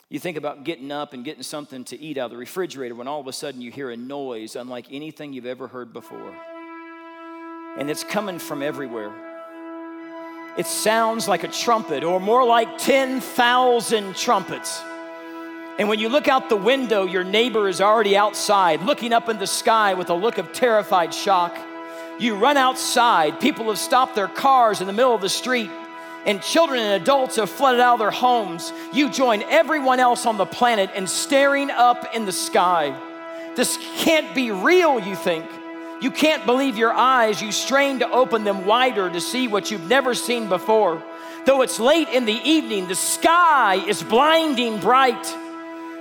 You 0.08 0.18
think 0.18 0.36
about 0.36 0.64
getting 0.64 0.90
up 0.90 1.12
and 1.12 1.24
getting 1.24 1.44
something 1.44 1.84
to 1.84 2.00
eat 2.00 2.18
out 2.18 2.24
of 2.24 2.30
the 2.32 2.38
refrigerator 2.38 2.96
when 2.96 3.06
all 3.06 3.20
of 3.20 3.28
a 3.28 3.32
sudden 3.32 3.60
you 3.60 3.70
hear 3.70 3.92
a 3.92 3.96
noise 3.96 4.56
unlike 4.56 4.86
anything 4.90 5.32
you've 5.32 5.46
ever 5.46 5.68
heard 5.68 5.92
before. 5.92 6.34
And 7.78 7.88
it's 7.88 8.02
coming 8.02 8.40
from 8.40 8.64
everywhere. 8.64 9.12
It 10.58 10.66
sounds 10.66 11.28
like 11.28 11.44
a 11.44 11.48
trumpet, 11.48 12.02
or 12.02 12.18
more 12.18 12.44
like 12.44 12.78
10,000 12.78 14.16
trumpets. 14.16 14.82
And 15.78 15.88
when 15.88 16.00
you 16.00 16.08
look 16.08 16.26
out 16.26 16.48
the 16.48 16.56
window, 16.56 17.06
your 17.06 17.22
neighbor 17.22 17.68
is 17.68 17.80
already 17.80 18.16
outside, 18.16 18.82
looking 18.82 19.12
up 19.12 19.28
in 19.28 19.38
the 19.38 19.46
sky 19.46 19.94
with 19.94 20.10
a 20.10 20.14
look 20.14 20.38
of 20.38 20.52
terrified 20.52 21.14
shock. 21.14 21.56
You 22.18 22.36
run 22.36 22.56
outside, 22.56 23.40
people 23.40 23.66
have 23.66 23.78
stopped 23.78 24.14
their 24.14 24.28
cars 24.28 24.80
in 24.80 24.86
the 24.86 24.92
middle 24.92 25.14
of 25.14 25.20
the 25.20 25.28
street, 25.28 25.70
and 26.24 26.40
children 26.40 26.80
and 26.80 27.00
adults 27.00 27.36
have 27.36 27.50
flooded 27.50 27.80
out 27.80 27.94
of 27.94 27.98
their 27.98 28.10
homes. 28.10 28.72
You 28.92 29.10
join 29.10 29.42
everyone 29.42 30.00
else 30.00 30.24
on 30.24 30.38
the 30.38 30.46
planet 30.46 30.90
in 30.94 31.06
staring 31.06 31.70
up 31.70 32.14
in 32.14 32.24
the 32.24 32.32
sky. 32.32 32.98
This 33.54 33.78
can't 33.98 34.34
be 34.34 34.50
real, 34.50 34.98
you 34.98 35.14
think. 35.14 35.46
You 36.00 36.10
can't 36.10 36.44
believe 36.44 36.76
your 36.76 36.92
eyes. 36.92 37.40
You 37.40 37.52
strain 37.52 38.00
to 38.00 38.10
open 38.10 38.44
them 38.44 38.66
wider 38.66 39.08
to 39.08 39.20
see 39.20 39.48
what 39.48 39.70
you've 39.70 39.88
never 39.88 40.14
seen 40.14 40.48
before. 40.48 41.02
Though 41.46 41.62
it's 41.62 41.78
late 41.78 42.08
in 42.08 42.24
the 42.24 42.32
evening, 42.32 42.88
the 42.88 42.94
sky 42.94 43.76
is 43.76 44.02
blinding 44.02 44.80
bright. 44.80 45.34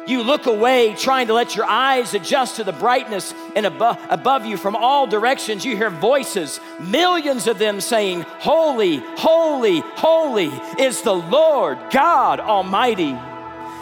You 0.08 0.22
look 0.22 0.46
away, 0.46 0.94
trying 0.94 1.28
to 1.28 1.34
let 1.34 1.56
your 1.56 1.66
eyes 1.66 2.14
adjust 2.14 2.58
to 2.58 2.64
the 2.64 2.72
brightness, 2.72 3.34
and 3.56 3.66
above, 3.66 3.98
above 4.10 4.46
you 4.46 4.56
from 4.56 4.76
all 4.76 5.08
directions, 5.08 5.66
you 5.66 5.76
hear 5.76 5.90
voices, 5.90 6.60
millions 6.80 7.48
of 7.48 7.58
them 7.58 7.82
saying, 7.82 8.22
Holy, 8.22 8.98
holy, 8.98 9.80
holy 9.80 10.52
is 10.80 11.02
the 11.02 11.16
Lord 11.16 11.80
God 11.92 12.40
Almighty. 12.40 13.18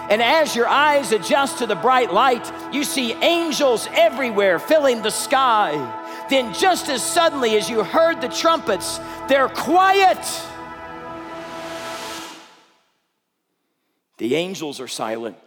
And 0.10 0.22
as 0.22 0.56
your 0.56 0.68
eyes 0.68 1.12
adjust 1.12 1.60
to 1.60 1.66
the 1.66 1.76
bright 1.76 2.14
light, 2.14 2.52
you 2.74 2.84
see 2.84 3.14
angels 3.14 3.88
everywhere 3.94 4.60
filling 4.60 5.02
the 5.02 5.10
sky. 5.10 5.72
Then, 6.30 6.54
just 6.54 6.90
as 6.90 7.04
suddenly 7.04 7.58
as 7.58 7.70
you 7.70 7.84
heard 7.84 8.22
the 8.22 8.30
trumpets, 8.30 9.00
they're 9.28 9.50
quiet. 9.50 10.20
The 14.18 14.36
angels 14.36 14.80
are 14.80 14.88
silent. 14.88 15.38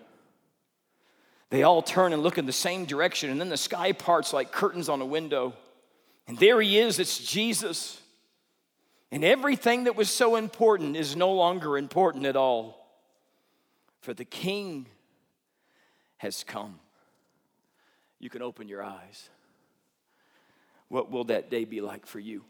They 1.51 1.63
all 1.63 1.83
turn 1.83 2.13
and 2.13 2.23
look 2.23 2.39
in 2.39 2.47
the 2.47 2.53
same 2.53 2.87
direction, 2.87 3.31
and 3.31 3.41
then 3.41 3.49
the 3.49 3.57
sky 3.57 3.93
parts 3.93 4.33
like 4.33 4.51
curtains 4.51 4.89
on 4.89 5.01
a 5.01 5.07
window. 5.07 5.55
And 6.27 6.37
there 6.39 6.61
he 6.61 6.79
is, 6.79 6.99
it's 6.99 7.19
Jesus. 7.19 8.01
And 9.13 9.25
everything 9.25 9.85
that 9.85 9.95
was 9.95 10.11
so 10.11 10.37
important 10.37 10.97
is 10.97 11.15
no 11.15 11.33
longer 11.33 11.79
important 11.79 12.27
at 12.27 12.35
all. 12.35 12.85
For 14.01 14.13
the 14.13 14.25
King 14.25 14.87
has 16.19 16.43
come. 16.43 16.81
You 18.19 18.31
can 18.31 18.43
open 18.43 18.69
your 18.69 18.83
eyes. 18.83 19.29
What 20.89 21.11
will 21.11 21.25
that 21.25 21.51
day 21.51 21.65
be 21.65 21.81
like 21.81 22.07
for 22.07 22.19
you? 22.19 22.45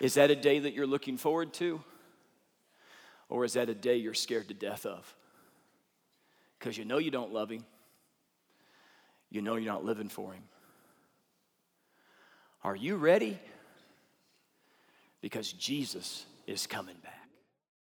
Is 0.00 0.14
that 0.14 0.30
a 0.30 0.36
day 0.36 0.60
that 0.60 0.74
you're 0.74 0.86
looking 0.86 1.16
forward 1.16 1.52
to? 1.54 1.80
Or 3.28 3.44
is 3.44 3.54
that 3.54 3.68
a 3.68 3.74
day 3.74 3.96
you're 3.96 4.14
scared 4.14 4.48
to 4.48 4.54
death 4.54 4.86
of? 4.86 5.14
Because 6.58 6.78
you 6.78 6.84
know 6.84 6.98
you 6.98 7.10
don't 7.10 7.32
love 7.32 7.50
Him. 7.50 7.64
you 9.30 9.42
know 9.42 9.56
you're 9.56 9.72
not 9.72 9.84
living 9.84 10.08
for 10.08 10.32
Him. 10.32 10.42
Are 12.64 12.76
you 12.76 12.96
ready? 12.96 13.38
Because 15.20 15.52
Jesus 15.52 16.24
is 16.46 16.66
coming 16.66 16.96
back. 17.02 17.17